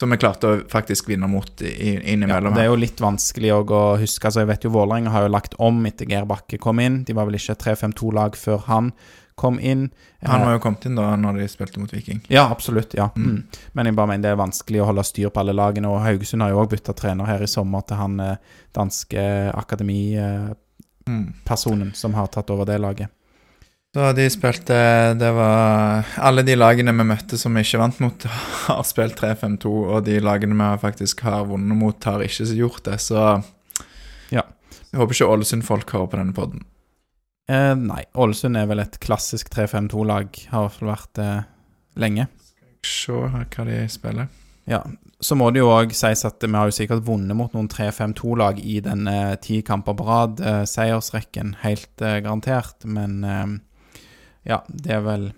[0.01, 2.55] Som vi klarte å faktisk vinne mot innimellom.
[2.55, 3.61] Ja, det er jo litt vanskelig å
[4.01, 4.24] huske.
[4.30, 7.03] Altså, jeg vet jo Vålerenga har jo lagt om etter Geir Bakke kom inn.
[7.05, 8.88] De var vel ikke 3-5-2-lag før han
[9.36, 9.90] kom inn.
[10.24, 12.20] Han Eh, var jo kommet inn da når de spilte mot Viking.
[12.32, 12.94] Ja, absolutt.
[12.96, 13.11] ja.
[13.16, 13.28] Mm.
[13.30, 13.42] Mm.
[13.76, 15.88] Men jeg bare mener det er vanskelig å holde styr på alle lagene.
[15.92, 18.36] Og Haugesund har jo òg bytta trener her i sommer til han eh,
[18.76, 19.20] danske
[19.55, 20.57] akademipersonen
[21.90, 21.94] Mm.
[21.94, 23.09] som har tatt over det laget.
[23.91, 24.76] Så de spilte
[25.18, 28.26] Det var Alle de lagene vi møtte som vi ikke vant mot,
[28.68, 33.01] har spilt 3-5-2, og de lagene vi faktisk har vunnet mot, har ikke gjort det,
[33.03, 33.43] så
[34.30, 34.45] Ja.
[34.91, 36.64] Jeg håper ikke Ålesund-folk hører på denne poden.
[37.51, 40.34] Eh, nei, Ålesund er vel et klassisk 3-5-2-lag.
[40.51, 41.30] Har i hvert fall vært det
[41.99, 42.26] lenge.
[42.86, 44.30] Se hva de spiller.
[44.70, 44.82] Ja,
[45.20, 48.61] Så må det jo òg sies at vi har jo sikkert vunnet mot noen 3-5-2-lag
[48.62, 52.86] i denne ti kamper på rad, eh, seiersrekken, helt eh, garantert.
[52.86, 53.47] Men eh,
[54.51, 55.30] ja, det er vel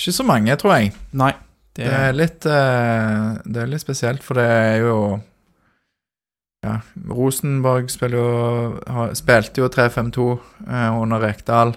[0.00, 0.94] Ikke så mange, tror jeg.
[1.12, 1.34] Nei.
[1.76, 4.96] Det er litt, eh, det er litt spesielt, for det er jo
[6.60, 8.24] Ja, Rosenborg jo,
[8.84, 10.24] har, spilte jo 3-5-2
[10.66, 11.72] eh, under Rekdal.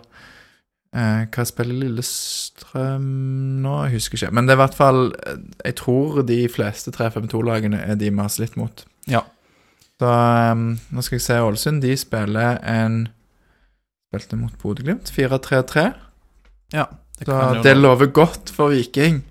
[0.94, 3.06] Eh, hva spiller Lillestrøm
[3.64, 3.78] nå?
[3.86, 4.34] Jeg husker ikke.
[4.36, 5.00] Men det er i hvert fall
[5.64, 8.84] Jeg tror de fleste 3-5-2-lagene er de vi har slitt mot.
[9.08, 9.24] Ja.
[10.02, 10.12] Så
[10.58, 11.82] nå skal jeg se Ålesund.
[11.86, 13.06] De spiller en
[14.14, 15.10] Spilte mot Bodø-Glimt.
[15.10, 15.88] 4-3-3.
[16.74, 16.88] Ja
[17.20, 19.22] det Så kan jo det lover godt for Viking.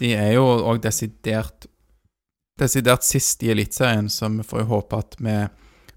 [0.00, 1.68] De er jo òg desidert
[2.58, 5.34] Desidert sist i Eliteserien, så vi får jo håpe at vi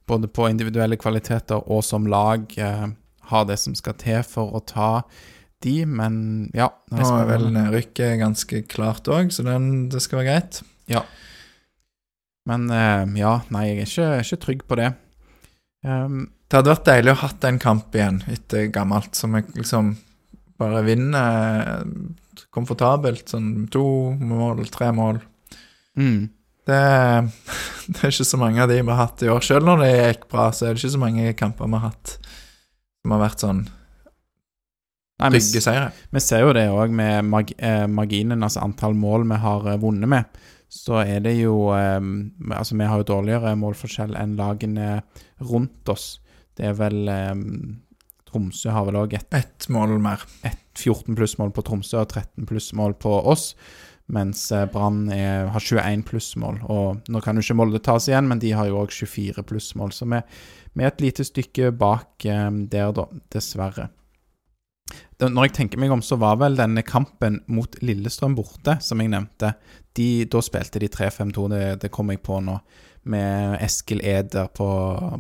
[0.06, 2.92] både på individuelle kvaliteter og som lag eh,
[3.32, 4.92] har det som skal til for å ta
[5.66, 10.22] de, men ja Nå er vel rykket nedrykket ganske klart òg, så den, det skal
[10.22, 10.62] være greit.
[10.92, 11.02] Ja.
[12.50, 14.92] Men eh, ja, nei, jeg er ikke, ikke trygg på det.
[15.86, 19.50] Um, Det hadde vært deilig å ha hatt en kamp igjen etter gammelt, som jeg
[19.58, 19.96] liksom
[20.62, 23.26] bare vinner eh, komfortabelt.
[23.34, 23.84] Sånn to
[24.22, 25.20] mål, tre mål.
[25.98, 26.22] mm,
[26.70, 26.82] Det,
[27.92, 29.42] det er ikke så mange av de vi har hatt i år.
[29.46, 32.18] Selv når det gikk bra, så er det ikke så mange kamper vi har hatt
[33.02, 33.62] som har vært sånn
[35.22, 35.92] trygge seire.
[36.10, 39.80] vi ser jo det òg med mag, eh, marginen, altså antall mål vi har eh,
[39.82, 40.42] vunnet med.
[40.72, 42.00] Så er det jo eh,
[42.56, 45.02] Altså, vi har jo dårligere målforskjell enn lagene
[45.42, 46.22] rundt oss.
[46.58, 47.36] Det er vel eh,
[48.32, 50.24] Tromsø har vel òg et Ett mål mer.
[50.78, 53.52] 14 plussmål på Tromsø og 13 plussmål på oss,
[54.12, 56.62] mens eh, Brann har 21 plussmål.
[56.72, 59.92] Og nå kan jo ikke Molde tas igjen, men de har jo òg 24 plussmål,
[59.92, 60.22] så vi,
[60.80, 63.90] er et lite stykke bak eh, der, da, dessverre.
[65.22, 69.12] Når jeg tenker meg om, så var vel denne kampen mot Lillestrøm borte, som jeg
[69.14, 69.54] nevnte.
[69.98, 72.58] De, da spilte de 3-5-2, det, det kom jeg på nå,
[73.12, 74.68] med Eskil Eder på,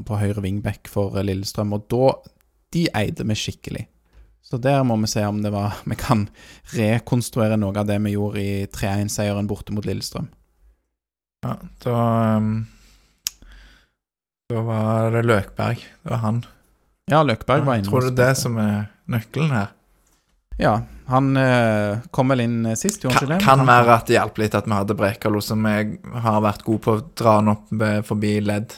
[0.07, 1.75] på høyre wingback for eh, Lillestrøm.
[1.77, 2.07] Og da
[2.73, 3.87] De eide vi skikkelig.
[4.41, 6.27] Så der må vi se om det var, vi kan
[6.75, 10.29] rekonstruere noe av det vi gjorde i 3-1-seieren borte mot Lillestrøm.
[11.41, 11.99] Ja, da
[12.37, 12.49] um,
[14.51, 15.85] Da var det Løkberg.
[16.03, 16.43] Det var han.
[17.09, 17.89] Ja, Løkberg var inne.
[17.89, 19.71] Tror du det som er nøkkelen her?
[20.61, 23.39] Ja, han eh, kom vel inn eh, sist, gjorde han ikke det?
[23.43, 26.81] kan være at det hjalp litt at vi hadde Brekalo, som jeg har vært god
[26.85, 28.75] på å dra han opp eh, forbi ledd.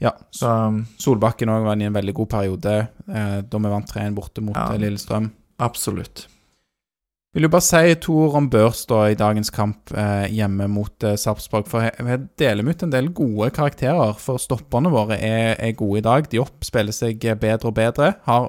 [0.00, 2.74] Ja, Så um, Solbakken òg var i en veldig god periode
[3.08, 4.70] eh, da vi vant 3-1 borte mot Ja.
[4.74, 5.30] eh, Lillestrøm.
[5.60, 6.26] absolutt.
[7.34, 11.04] Vil jo bare si to ord om børs da i dagens kamp eh, hjemme mot
[11.06, 11.68] eh, Sarpsborg.
[11.70, 16.02] For vi deler ut en del gode karakterer, for stopperne våre er, er gode i
[16.08, 16.26] dag.
[16.32, 18.14] De oppspiller seg eh, bedre og bedre.
[18.26, 18.48] Har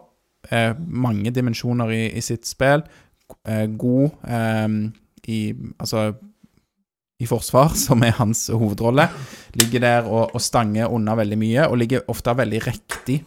[0.50, 2.82] eh, mange dimensjoner i, i sitt spill.
[3.46, 4.10] Eh, god
[5.28, 6.14] i Altså
[7.22, 9.10] i forsvar, som er hans hovedrolle.
[9.62, 13.22] Ligger der og, og stanger unna veldig mye, og ligger ofte veldig riktig.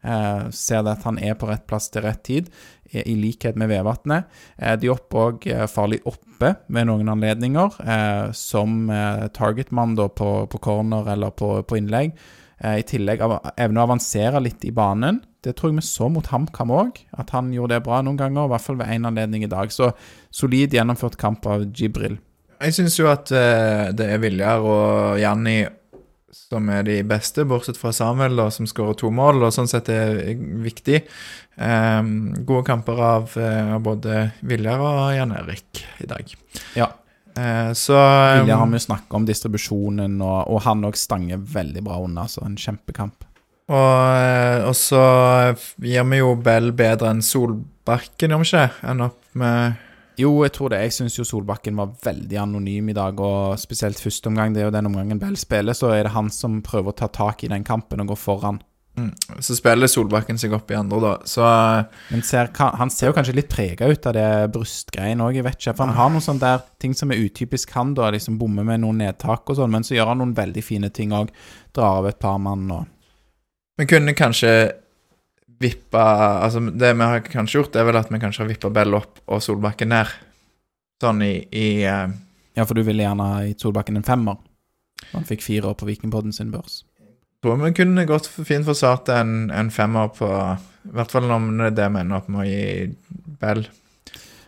[0.00, 2.52] Eh, ser det at han er på rett plass til rett tid,
[2.90, 4.26] i, likhet med Vevatnet.
[4.58, 10.30] Eh, de opp òg eh, farlig oppe ved noen anledninger, eh, som eh, targetmann på,
[10.50, 12.16] på corner eller på, på innlegg.
[12.60, 15.20] Eh, I tillegg av, evne å avansere litt i banen.
[15.40, 18.48] Det tror jeg vi så mot HamKam òg, at han gjorde det bra noen ganger,
[18.48, 19.72] i hvert fall ved én anledning i dag.
[19.72, 19.92] Så
[20.32, 22.18] solid gjennomført kamp av Jibril.
[22.60, 25.62] Jeg syns jo at uh, det er Viljar og Janni
[26.50, 29.90] som er de beste, bortsett fra Samuel, da, som skårer to mål, og sånn sett
[29.92, 30.18] er
[30.64, 31.02] viktig.
[31.56, 36.34] Um, gode kamper av, uh, både Viljar og Jan Erik i dag.
[36.78, 36.90] Ja.
[37.38, 37.98] Uh, så
[38.40, 42.00] Vilja har um, vi jo snakka om distribusjonen, og, og han òg stanger veldig bra
[42.02, 43.26] unna, så en kjempekamp.
[43.70, 45.04] og, og så
[45.78, 48.66] gir vi jo Bell bedre enn Solbakken, gjør vi ikke?
[48.90, 49.86] Ender opp med
[50.20, 50.80] Jo, jeg tror det.
[50.84, 54.52] Jeg syns jo Solbakken var veldig anonym i dag, og spesielt første omgang.
[54.54, 57.08] Det er jo den omgangen Bell spiller, så er det han som prøver å ta
[57.08, 58.60] tak i den kampen og gå foran.
[58.98, 61.12] mm, Så spiller Solbakken seg opp i andre, da.
[61.24, 61.46] Så
[62.10, 65.56] Men ser, han ser jo kanskje litt prega ut av det brystgreiene òg, jeg vet
[65.60, 65.76] ikke.
[65.76, 68.10] For han har noen sånne der ting som er utypisk han, da.
[68.10, 71.12] Liksom bommer med noen nedtak og sånn, men så gjør han noen veldig fine ting
[71.16, 71.30] òg.
[71.72, 72.86] Drar av et par mann og
[73.78, 74.72] Men kunne kanskje
[75.60, 76.02] vippa
[76.44, 79.20] Altså, det vi har kanskje gjort, er vel at vi kanskje har vippa Bell opp
[79.28, 80.12] og Solbakken ned.
[81.02, 82.08] Sånn i, i uh,
[82.56, 84.40] Ja, for du ville gjerne ha gitt Solbakken en femmer.
[85.14, 86.82] Han fikk fire år på Vikingpodden sin børs.
[87.42, 91.70] tror vi kunne gått fint forsvart en, en femmer på I hvert fall om det
[91.70, 92.94] er det vi ender opp med å gi
[93.40, 93.66] Bell.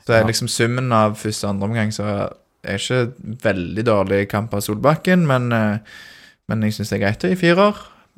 [0.06, 0.26] Så er Ja.
[0.26, 2.06] liksom summen av første og andre omgang så
[2.64, 5.78] er ikke veldig dårlig kamp av Solbakken, men, eh,
[6.48, 7.74] men jeg syns det er greit å gi firer.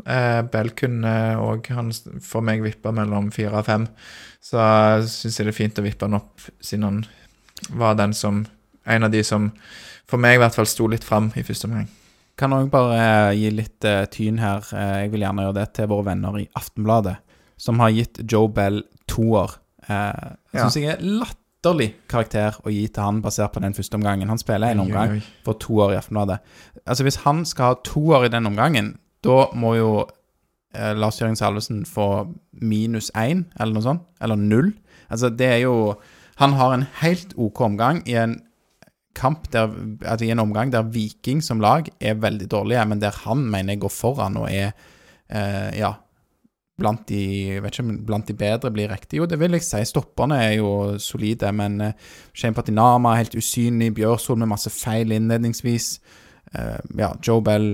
[0.07, 3.85] Eh, Bell kunne òg han for meg vippa mellom fire og fem,
[4.43, 4.65] så
[5.07, 7.05] syns jeg det er fint å vippe han opp, siden han
[7.79, 8.43] var den som
[8.91, 9.53] en av de som
[10.11, 11.87] for meg i hvert fall sto litt fram i første omgang.
[12.37, 14.67] Kan òg bare eh, gi litt eh, tyn her.
[14.75, 17.15] Eh, jeg vil gjerne gjøre det til våre venner i Aftenbladet,
[17.57, 19.55] som har gitt Joe Bell toer.
[19.87, 20.67] Eh, Ja.
[20.67, 24.29] Syns jeg er latterlig karakter å gi til han basert på den første omgangen.
[24.29, 26.41] Han spiller en omgang for to år i Aftenbladet.
[26.85, 29.91] Altså Hvis han skal ha to år i den omgangen, da må jo
[30.75, 32.09] eh, Lars Jørgen Salvesen få
[32.63, 34.07] minus én, eller noe sånt.
[34.23, 34.73] Eller null.
[35.09, 35.95] Altså Det er jo
[36.41, 38.41] Han har en helt OK omgang i en
[39.15, 39.69] kamp der
[40.03, 43.75] Altså i en omgang der Viking som lag er veldig dårlige, men der han mener
[43.75, 44.73] jeg går foran og er
[45.29, 45.93] eh, Ja
[46.75, 49.21] Blant de vet ikke blant de bedre blir riktig.
[49.21, 49.79] Jo, det vil jeg si.
[49.87, 51.93] Stopperne er jo solide, men eh,
[52.35, 53.93] Shane Patinama er helt usynlig.
[53.95, 56.01] Bjørsol med masse feil innledningsvis.
[56.51, 57.69] Uh, ja, Joe Bell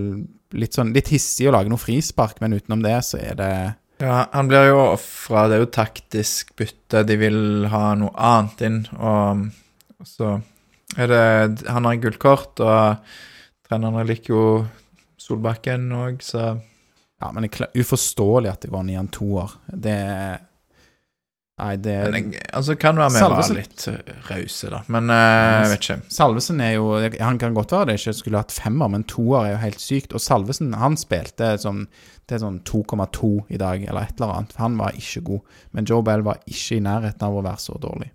[0.57, 3.53] litt sånn litt hissig å lage noe frispark, men utenom det så er det
[4.01, 5.47] Ja, han blir jo ofra.
[5.49, 7.05] Det er jo taktisk bytte.
[7.05, 9.51] De vil ha noe annet inn, og
[10.09, 10.39] så
[10.97, 13.05] er det Han har gullkort, og
[13.69, 14.45] trenerne liker jo
[15.21, 16.57] Solbakken òg, så
[17.21, 19.53] Ja, men det er uforståelig at det går ned en toer.
[19.69, 20.39] Det er
[21.61, 24.81] Nei, det men jeg, Altså, kan være med å være litt eh, rause, da.
[24.93, 25.97] Men uh, jeg vet ikke.
[26.17, 26.87] Salvesen er jo
[27.21, 30.17] Han kan godt være det ikke skulle hatt femmer, men toer er jo helt sykt.
[30.17, 31.85] Og Salvesen han spilte sånn
[32.25, 34.57] Det er sånn 2,2 i dag, eller et eller annet.
[34.63, 35.61] Han var ikke god.
[35.77, 38.11] Men Joe Bell var ikke i nærheten av å være så dårlig.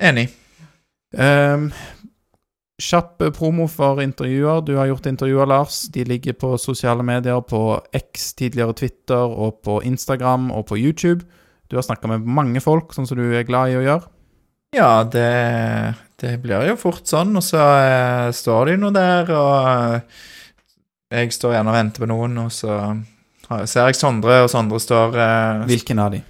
[0.00, 0.28] Enig.
[1.16, 1.68] Um,
[2.80, 4.62] kjapp eh, promo for intervjuer.
[4.66, 5.82] Du har gjort intervjuer, Lars.
[5.92, 11.26] De ligger på sosiale medier, på X, tidligere Twitter, og på Instagram og på YouTube.
[11.70, 14.08] Du har snakka med mange folk, sånn som du er glad i å gjøre.
[14.74, 15.26] Ja, det,
[16.22, 20.18] det blir jo fort sånn, og så eh, står de nå der, og eh,
[21.22, 22.76] jeg står gjerne og venter på noen, og så
[23.50, 26.20] har- ser jeg Sondre, og Sondre står eh, Hvilken av de?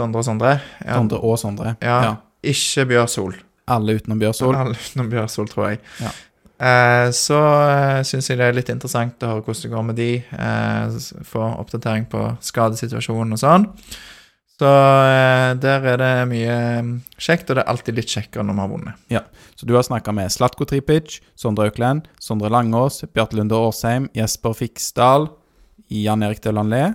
[0.00, 0.54] Sondre og Sondre.
[0.84, 1.74] Ja, Sondre og Sondre.
[1.84, 2.14] Ja.
[2.44, 3.34] Ikke Bjørsol.
[3.72, 4.56] Alle utenom Bjørsol.
[4.56, 5.78] Alle utenom Bjørsol, tror jeg.
[6.00, 6.12] Ja.
[6.64, 9.96] Eh, så uh, syns jeg det er litt interessant å høre hvordan det går med
[10.00, 10.08] de.
[10.24, 13.64] eh, få oppdatering på skadesituasjonen og sånn.
[14.54, 18.54] Så eh, der er det mye mm, kjekt, og det er alltid litt kjekkere når
[18.54, 19.06] vi har vunnet.
[19.10, 19.22] Ja,
[19.58, 24.54] Så du har snakka med Slatko Tripic, Sondre Aukland, Sondre Langås, Bjarte Lunde Årsheim, Jesper
[24.54, 25.26] Fiksdal,
[25.90, 26.94] Jan Erik Døland Le.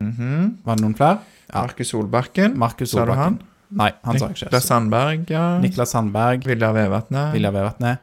[0.00, 0.56] -hmm.
[0.64, 1.18] Var det noen flere?
[1.52, 1.62] Ja.
[1.62, 2.58] Markus Solbakken.
[2.58, 3.40] Markus Sa du han?
[3.70, 4.46] Nei, han sa jeg ikke.
[4.50, 5.46] Niklas Sandberg, ja.
[5.62, 7.34] Niklas Sandberg, Viljar Vevatnet.
[7.34, 7.98] Vilja Vevatnet.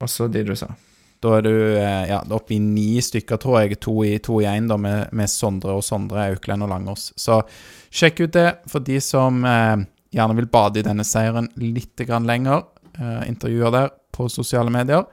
[0.00, 0.70] Og så de du sa.
[1.24, 3.78] Da er du eh, ja, oppe i ni stykker, tror jeg.
[3.84, 4.16] To i
[4.48, 7.10] én, med, med Sondre og Sondre, Aukland og Langås.
[7.16, 7.40] Så
[7.96, 12.66] sjekk ut det for de som eh, gjerne vil bade i denne seieren litt lenger.
[12.98, 15.06] Eh, intervjuer der på sosiale medier.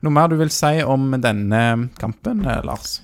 [0.00, 3.00] Noe mer du vil si om denne kampen, eh, Lars?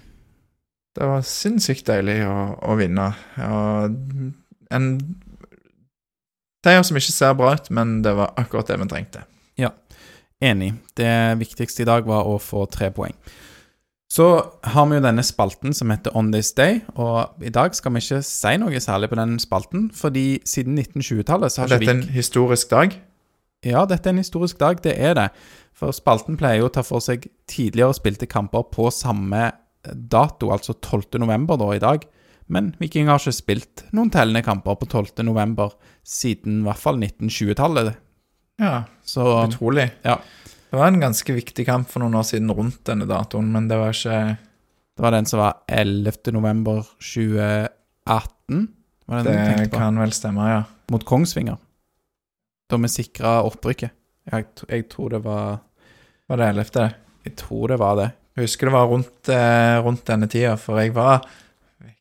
[0.96, 3.10] Det var sinnssykt deilig å, å vinne.
[3.44, 3.96] Og
[4.72, 4.86] en
[6.64, 9.26] seier som ikke ser bra ut, men det var akkurat det vi trengte.
[9.60, 9.70] Ja,
[10.40, 10.74] Enig.
[10.94, 13.14] Det viktigste i dag var å få tre poeng.
[14.12, 14.26] Så
[14.62, 18.02] har vi jo denne spalten som heter On This Day, og i dag skal vi
[18.04, 21.96] ikke si noe særlig på den spalten, fordi siden 1920-tallet så har ikke ikke dette
[21.96, 22.96] er en historisk dag?
[23.66, 25.28] Ja, dette er en historisk dag, det er det.
[25.76, 29.50] For spalten pleier jo å ta for seg tidligere spilte kamper på samme
[29.84, 31.18] dato, altså 12.
[31.22, 32.06] november da i dag.
[32.46, 35.24] Men Viking har ikke spilt noen tellende kamper på 12.
[35.26, 35.74] november
[36.06, 37.96] siden i hvert fall 1920-tallet.
[38.62, 39.90] Ja, Så utrolig.
[40.06, 40.20] ja.
[40.76, 43.78] Det var en ganske viktig kamp for noen år siden rundt denne datoen, men det
[43.80, 46.34] var ikke det var den som var 11.
[46.36, 48.66] november 2018.
[49.08, 50.58] Var det Det kan vel stemme, ja.
[50.92, 51.56] Mot Kongsvinger.
[52.68, 53.96] Da vi sikra opprykket.
[54.28, 55.62] Jeg, jeg tror det var
[56.28, 56.92] Var det 11.?
[57.24, 58.10] Jeg tror det var det.
[58.36, 61.24] Jeg husker det var rundt, eh, rundt denne tida, for jeg var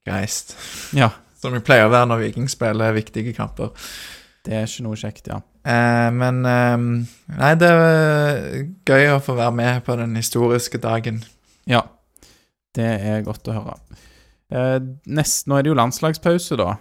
[0.04, 0.58] reist.
[0.92, 1.14] Ja.
[1.40, 3.72] Som jeg pleier å være når Viking spiller viktige kamper.
[4.46, 5.40] Det er ikke noe kjekt, ja.
[5.66, 6.76] Eh, men eh,
[7.40, 11.24] Nei, det er gøy å få være med på den historiske dagen.
[11.70, 11.82] Ja,
[12.78, 13.80] det er godt å høre.
[14.54, 14.78] Eh,
[15.10, 16.76] nest, nå er det jo landslagspause, da.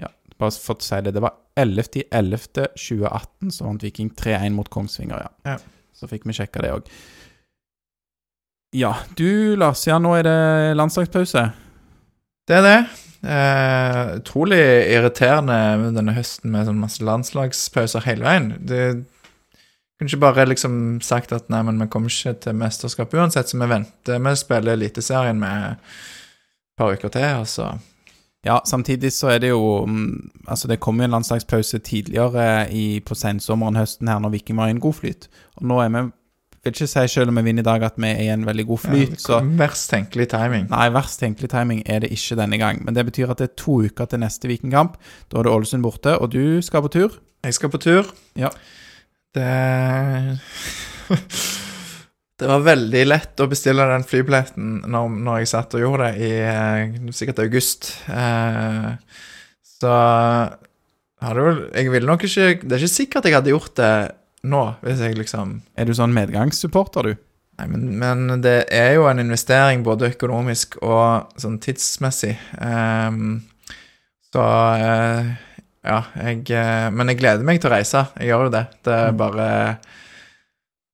[0.00, 0.10] Ja,
[0.40, 1.14] bare for å si det.
[1.14, 5.54] Det var 11.11.2018 så vant Viking 3-1 mot Kongsvinger, ja.
[5.54, 5.58] Ja.
[5.94, 6.90] Så fikk vi sjekka det òg.
[8.74, 10.38] Ja, du Lars, ja, nå er det
[10.74, 11.46] landslagspause.
[12.50, 12.78] Det er det.
[13.24, 14.60] Eh, utrolig
[14.92, 18.50] irriterende med denne høsten med sånn masse landslagspauser hele veien.
[18.60, 18.82] Det
[19.96, 23.60] kunne ikke bare liksom sagt at nei, men vi kommer ikke til mesterskap uansett, så
[23.62, 24.20] vi venter.
[24.20, 25.96] Vi spiller Eliteserien med et
[26.76, 27.90] par uker til, og
[28.44, 33.00] Ja, samtidig så er det jo mm, Altså, det kom jo en landslagspause tidligere i,
[33.00, 35.28] på sensommeren høsten her, når Viking var i en god flyt.
[35.56, 36.02] Og nå er vi
[36.64, 38.64] Vil ikke si selv om vi vinner i dag at vi er i en veldig
[38.70, 40.64] god flyt, ja, så Verst tenkelig timing.
[40.70, 42.80] Nei, verst tenkelig timing er det ikke denne gang.
[42.86, 44.96] Men det betyr at det er to uker til neste Vikingkamp.
[45.28, 47.20] Da er det Ålesund borte, og du skal på tur.
[47.44, 48.08] Jeg skal på tur.
[48.40, 48.48] Ja.
[49.36, 49.44] Det
[52.34, 56.26] Det var veldig lett å bestille den flybilletten når, når jeg satt og gjorde det
[56.26, 57.92] i eh, sikkert august.
[58.10, 58.88] Eh,
[59.76, 59.92] så
[61.24, 63.92] hadde vel Jeg ville nok ikke Det er ikke sikkert jeg hadde gjort det
[64.44, 67.22] nå, hvis jeg liksom Er du sånn medgangssupporter, du?
[67.58, 72.32] Nei, men, men det er jo en investering både økonomisk og sånn tidsmessig.
[72.58, 73.44] Um,
[74.34, 75.28] så uh,
[75.84, 78.00] ja, jeg eh, Men jeg gleder meg til å reise.
[78.18, 78.64] Jeg gjør jo det.
[78.82, 79.18] Det er Mm.
[79.20, 79.48] bare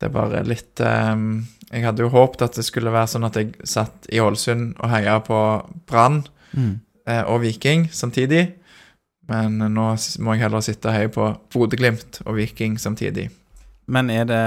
[0.00, 3.36] Det er bare litt um, Jeg hadde jo håpet at det skulle være sånn at
[3.38, 5.40] jeg satt i Ålesund og heia på
[5.86, 6.24] Brann
[7.06, 8.48] eh, og Viking samtidig.
[9.30, 13.28] Men nå må jeg heller sitte og heie på Bodø-Glimt og Viking samtidig.
[13.90, 14.40] Men er det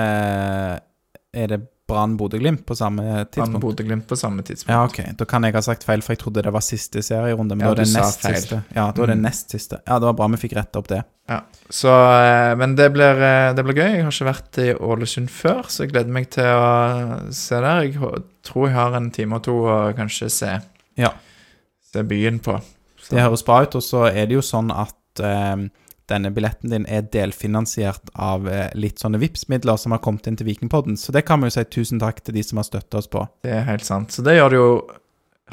[1.33, 3.59] Er det Brann Bodø-Glimt på samme Brann tidspunkt?
[3.63, 4.69] Bodø-Glimt på samme tidspunkt.
[4.71, 5.17] Ja, ok.
[5.19, 7.57] Da kan jeg ha sagt feil, for jeg trodde det var siste serierunde.
[7.57, 8.35] Men Ja, da er det nest feil.
[8.37, 8.59] siste.
[8.75, 9.21] Ja, da er det Mm.
[9.25, 9.79] nest siste.
[9.87, 11.01] Ja, det var bra vi fikk retta opp det.
[11.69, 13.95] Så, eh, men det blir, eh, det blir gøy.
[13.95, 17.81] Jeg har ikke vært i Ålesund før, så jeg gleder meg til å se der.
[17.81, 20.61] Jeg tror jeg har en time og to å kanskje se,
[20.95, 21.09] Ja.
[21.91, 22.61] se byen på.
[23.01, 23.75] Så, Det høres bra ut.
[23.75, 25.69] Og så er det jo sånn at eh,
[26.14, 30.47] denne billetten din er delfinansiert av eh, litt sånne Vipps-midler som har kommet inn til
[30.47, 30.95] Vikingpodden.
[30.99, 33.26] Så det kan vi jo si tusen takk til de som har støtta oss på.
[33.43, 34.14] det er helt sant.
[34.14, 34.72] Så det gjør det jo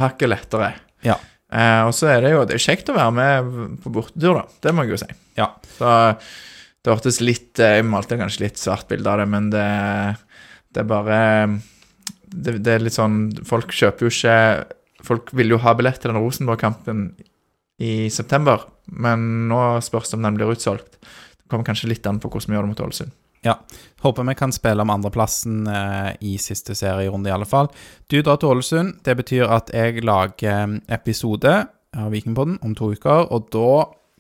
[0.01, 0.73] hakket lettere.
[1.07, 1.19] Ja.
[1.51, 4.45] Eh, og så er det jo det er kjekt å være med på bortetur, da.
[4.63, 5.11] Det må jeg jo si.
[5.41, 5.51] Ja.
[5.79, 5.95] Så
[6.81, 9.67] det hørtes litt eh, Jeg malte kanskje litt svart bilde av det, men det,
[10.73, 11.19] det er bare
[12.31, 14.37] det, det er litt sånn Folk kjøper jo ikke
[15.05, 17.05] Folk vil jo ha billett til den Rosenborg-kampen
[17.81, 20.99] i september, men nå spørs det om den blir utsolgt.
[21.01, 23.15] Det kommer kanskje litt an på hvordan vi gjør det mot Ålesund.
[23.43, 23.55] Ja.
[24.05, 27.71] Håper vi kan spille om andreplassen eh, i siste serierunde, i alle fall.
[28.13, 28.99] Du drar til Ålesund.
[29.07, 31.55] Det betyr at jeg lager eh, episode
[31.97, 33.73] av Vikingpodden om to uker, og da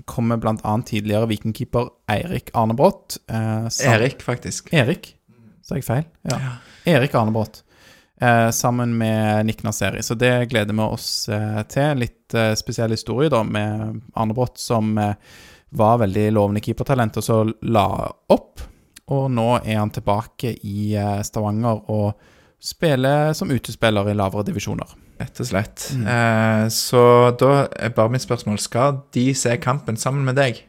[0.09, 0.57] kommer bl.a.
[0.89, 3.21] tidligere vikingkeeper Eirik Arnebrott.
[3.29, 4.73] Eh, Erik, faktisk.
[4.73, 5.13] Erik?
[5.67, 6.07] Sa jeg feil?
[6.27, 6.57] Ja.
[6.89, 7.61] Erik Arnebrott.
[8.21, 10.03] Eh, sammen med Nick Naseri.
[10.03, 12.03] Så det gleder vi oss eh, til.
[12.03, 15.15] Litt eh, spesiell historie da, med Arnebrott som eh,
[15.71, 17.87] var veldig lovende keepertalent, og så la
[18.29, 18.61] opp.
[19.11, 22.21] Og nå er han tilbake i eh, Stavanger og
[22.61, 24.93] spiller som utespiller i lavere divisjoner.
[25.21, 25.87] Rett og slett.
[25.97, 26.05] Mm.
[26.13, 27.03] Eh, så
[27.41, 30.61] da er bare mitt spørsmål Skal de se kampen sammen med deg?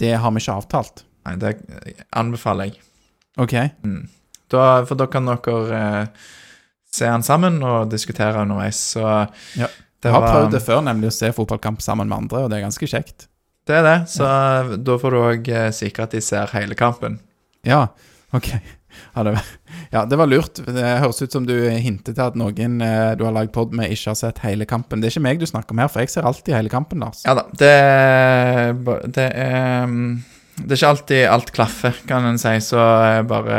[0.00, 1.04] Det har vi ikke avtalt.
[1.28, 1.54] Nei, det
[2.16, 2.80] anbefaler jeg.
[3.36, 3.54] OK.
[3.84, 4.02] Mm.
[4.48, 6.26] Da, for da kan dere eh,
[6.92, 8.78] se han sammen og diskutere underveis.
[8.94, 9.02] Så
[9.56, 9.66] Ja.
[9.66, 12.58] det Jeg har prøvd det før, nemlig å se fotballkamp sammen med andre, og det
[12.58, 13.26] er ganske kjekt.
[13.66, 14.08] Det er det.
[14.08, 14.24] Så
[14.84, 17.18] da får du òg sikre at de ser hele kampen.
[17.66, 17.88] Ja,
[18.32, 18.52] ok.
[19.14, 19.42] Ja det, var,
[19.92, 20.54] ja, det var lurt.
[20.64, 23.90] Det høres ut som du hinter til at noen eh, du har lagd pod med,
[23.92, 25.00] ikke har sett hele kampen.
[25.02, 27.20] Det er ikke meg du snakker om her, for jeg ser alltid hele kampen, Lars.
[27.26, 27.44] Ja da.
[27.60, 27.74] Det,
[29.12, 30.24] det er mm,
[30.56, 33.56] Det er ikke alltid alt klaffer, kan en si, så jeg bare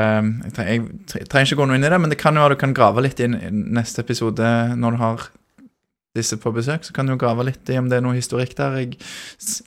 [0.47, 2.57] Jeg trenger, jeg trenger ikke gå noe inn i det, men det kan jo være
[2.57, 5.27] du kan grave litt i neste episode når du har
[6.17, 6.87] disse på besøk.
[6.87, 8.79] Så kan du grave litt i om det er noe historikk der.
[8.81, 8.97] Jeg,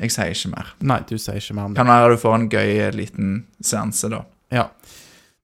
[0.01, 0.72] jeg sier ikke mer.
[0.83, 1.78] Nei, du sier ikke mer om det.
[1.78, 4.24] Kan være du får en gøy liten seanse, da.
[4.51, 4.66] Ja.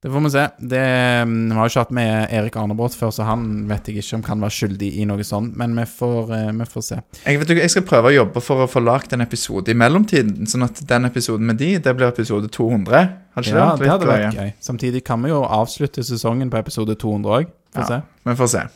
[0.07, 0.42] Det får vi se.
[0.59, 0.80] Det,
[1.26, 4.20] mm, vi har jo ikke hatt med Erik Arnebrott før, så han vet jeg ikke
[4.20, 6.98] om kan være skyldig i noe sånt, men vi får, eh, vi får se.
[7.24, 10.46] Jeg, vet, jeg skal prøve å jobbe for å få lagd en episode i mellomtiden,
[10.46, 13.02] sånn at den episoden med de, det blir episode 200.
[13.34, 14.38] Hadde ikke Ja, det det hadde vært gøy?
[14.44, 14.54] gøy.
[14.70, 17.50] Samtidig kan vi jo avslutte sesongen på episode 200 òg.
[17.74, 17.84] Ja.
[17.90, 18.02] se.
[18.30, 18.66] Vi får se.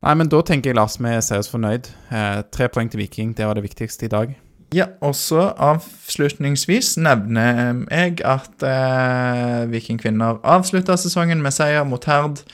[0.00, 1.92] Nei, men da tenker jeg, Lars, vi ser oss fornøyd.
[2.10, 4.32] Eh, tre poeng til Viking, det var det viktigste i dag.
[4.74, 12.44] Ja, og så avslutningsvis nevner jeg at eh, Vikingkvinner avslutta sesongen med seier mot Herd.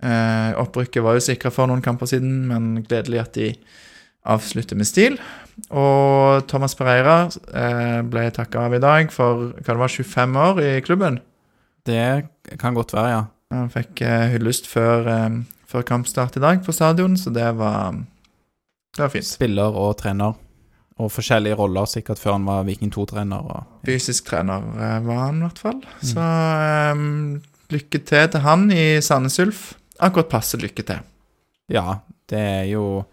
[0.00, 3.50] Eh, opprykket var jo sikra for noen kamper siden, men gledelig at de
[4.28, 5.20] avslutter med stil.
[5.68, 10.64] Og Thomas Pereira eh, ble takka av i dag for hva det var, 25 år
[10.64, 11.20] i klubben.
[11.88, 13.22] Det kan godt være, ja.
[13.52, 17.96] Han fikk eh, hyllest før, eh, før kampstart i dag på stadion, så det var,
[18.96, 19.28] det var fint.
[19.36, 20.36] Spiller og trener.
[20.98, 23.44] Og forskjellige roller, sikkert før han var Viking 2-trener.
[23.46, 25.80] Og Fysisk trener eh, var han i hvert fall.
[26.02, 26.24] Så
[26.98, 27.36] um,
[27.70, 29.60] lykke til til han i Sandnes Ulf.
[30.02, 31.04] Akkurat passe lykke til.
[31.70, 32.00] ja,
[32.30, 33.04] det er jo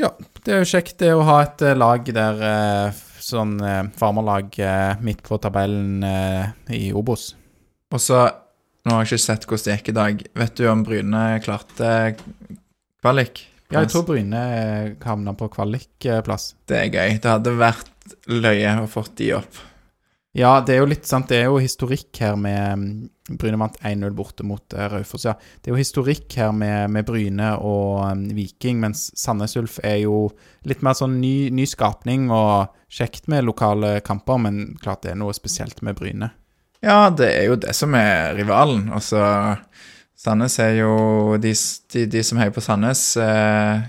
[0.00, 0.12] Ja,
[0.44, 3.58] det er jo kjekt det å ha et eh, lag der eh, Sånn
[4.00, 4.56] farmerlag
[5.04, 6.00] midt på tabellen
[6.72, 7.34] i Obos.
[7.92, 8.22] Og så
[8.88, 10.22] Nå har jeg ikke sett hvordan det gikk i dag.
[10.40, 11.90] Vet du om Bryne klarte
[13.04, 13.42] kvalik?
[13.70, 16.54] Ja, jeg tror Bryne eh, havna på kvalikplass.
[16.66, 17.18] Det er gøy.
[17.22, 19.60] Det hadde vært løye å fått de opp.
[20.36, 21.26] Ja, det er jo litt sant.
[21.30, 22.90] Det er jo historikk her med mm,
[23.38, 25.34] Bryne vant 1-0 borte mot uh, Raufoss, ja.
[25.58, 30.04] Det er jo historikk her med, med Bryne og mm, Viking, mens Sandnes Ulf er
[30.04, 30.28] jo
[30.70, 35.18] litt mer sånn ny, ny skapning og kjekt med lokale kamper, men klart det er
[35.18, 36.30] noe spesielt med Bryne.
[36.80, 38.86] Ja, det er jo det som er rivalen.
[38.94, 39.18] Altså,
[40.20, 41.52] Sandnes er jo De,
[41.94, 43.84] de, de som heier på Sandnes eh,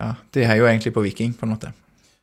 [0.00, 1.70] Ja, de heier jo egentlig på Viking, på en måte.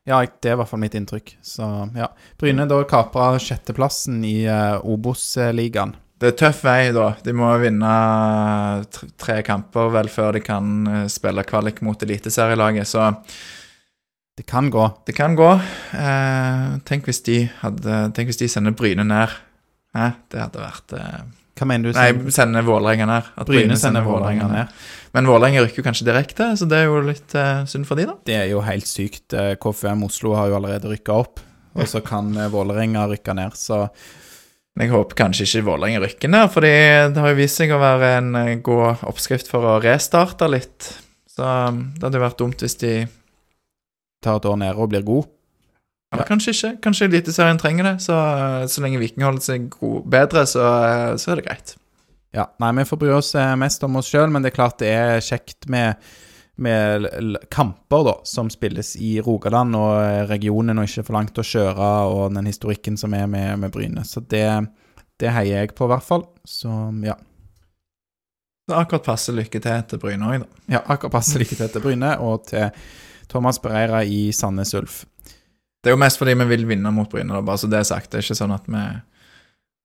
[0.08, 1.34] Ja, det er i hvert fall mitt inntrykk.
[1.44, 1.66] Så
[1.98, 2.08] ja.
[2.40, 5.92] Bryne da kapra sjetteplassen i uh, Obos-ligaen.
[6.18, 7.12] Det er tøff vei, da.
[7.22, 7.90] De må vinne
[9.20, 13.12] tre, kamper vel før de kan eh, spille kvalik mot eliteserielaget, så
[14.38, 14.86] Det kan gå.
[15.06, 15.52] det kan gå.
[15.94, 19.36] Eh, tenk, hvis de hadde, tenk hvis de sender Bryne ned.
[19.94, 21.22] Eh, Det hadde vært eh,
[21.58, 21.98] Hva mener du?
[21.98, 23.32] Nei, sender Vålerenga ned.
[23.36, 24.78] At Bryne sender Vålerenga ned.
[25.16, 28.06] Men Vålerenga rykker jo kanskje direkte, så det er jo litt uh, synd for de,
[28.10, 28.18] da.
[28.28, 29.34] Det er jo helt sykt.
[29.34, 31.42] Eh, KFUM Oslo har jo allerede rykka opp,
[31.74, 33.58] og så kan eh, Vålerenga rykke ned.
[33.58, 33.88] Så
[34.78, 36.74] Jeg håper kanskje ikke Vålerenga rykker ned, fordi
[37.16, 40.92] det har jo vist seg å være en god oppskrift for å restarte litt.
[41.32, 42.94] Så det hadde jo vært dumt hvis de
[44.22, 45.32] tar et år nede og blir god.
[46.14, 46.72] Eller kanskje ikke.
[46.86, 47.96] Kanskje Eliteserien trenger det.
[48.06, 48.16] Så,
[48.72, 50.64] så lenge Viking holder seg god, bedre, så,
[51.20, 51.76] så er det greit.
[52.36, 54.80] Ja, nei, vi får bry oss eh, mest om oss sjøl, men det er klart
[54.84, 55.96] det er kjekt med,
[56.62, 57.08] med
[57.54, 61.92] kamper da, som spilles i Rogaland og eh, regionen, og ikke for langt å kjøre,
[62.12, 64.04] og den historikken som er med, med Bryne.
[64.08, 64.46] Så det,
[65.20, 66.28] det heier jeg på, i hvert fall.
[66.48, 66.72] Så
[67.08, 67.18] ja.
[68.68, 70.64] Så akkurat passe lykke til til Bryne òg, da.
[70.76, 72.68] ja akkurat passe lykke til til Bryne, og til
[73.32, 75.06] Thomas Bereira i Sandnes Ulf.
[75.84, 78.12] Det er jo mest fordi vi vil vinne mot Bryne, bare så det er sagt.
[78.12, 78.88] Det er ikke sånn at vi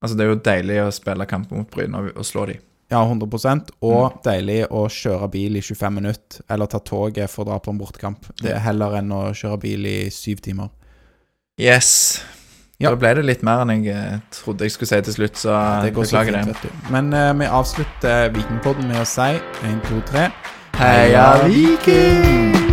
[0.02, 2.56] Altså, det er jo deilig å spille kamp mot Bryne og, og slå de.
[2.92, 7.52] Ja, 100% Og deilig å kjøre bil i 25 minutter, eller ta toget for å
[7.52, 8.26] dra på en bortekamp.
[8.42, 10.72] Det er heller enn å kjøre bil i syv timer.
[11.60, 12.20] Yes.
[12.82, 12.90] Ja.
[12.90, 15.60] Da ble det litt mer enn jeg eh, trodde jeg skulle si til slutt, så
[15.86, 16.72] Det går så beklager det.
[16.90, 19.30] Men uh, vi avslutter Vikingpodden med å si
[19.62, 20.26] 1, 2, 3
[20.82, 22.71] Heia Viking!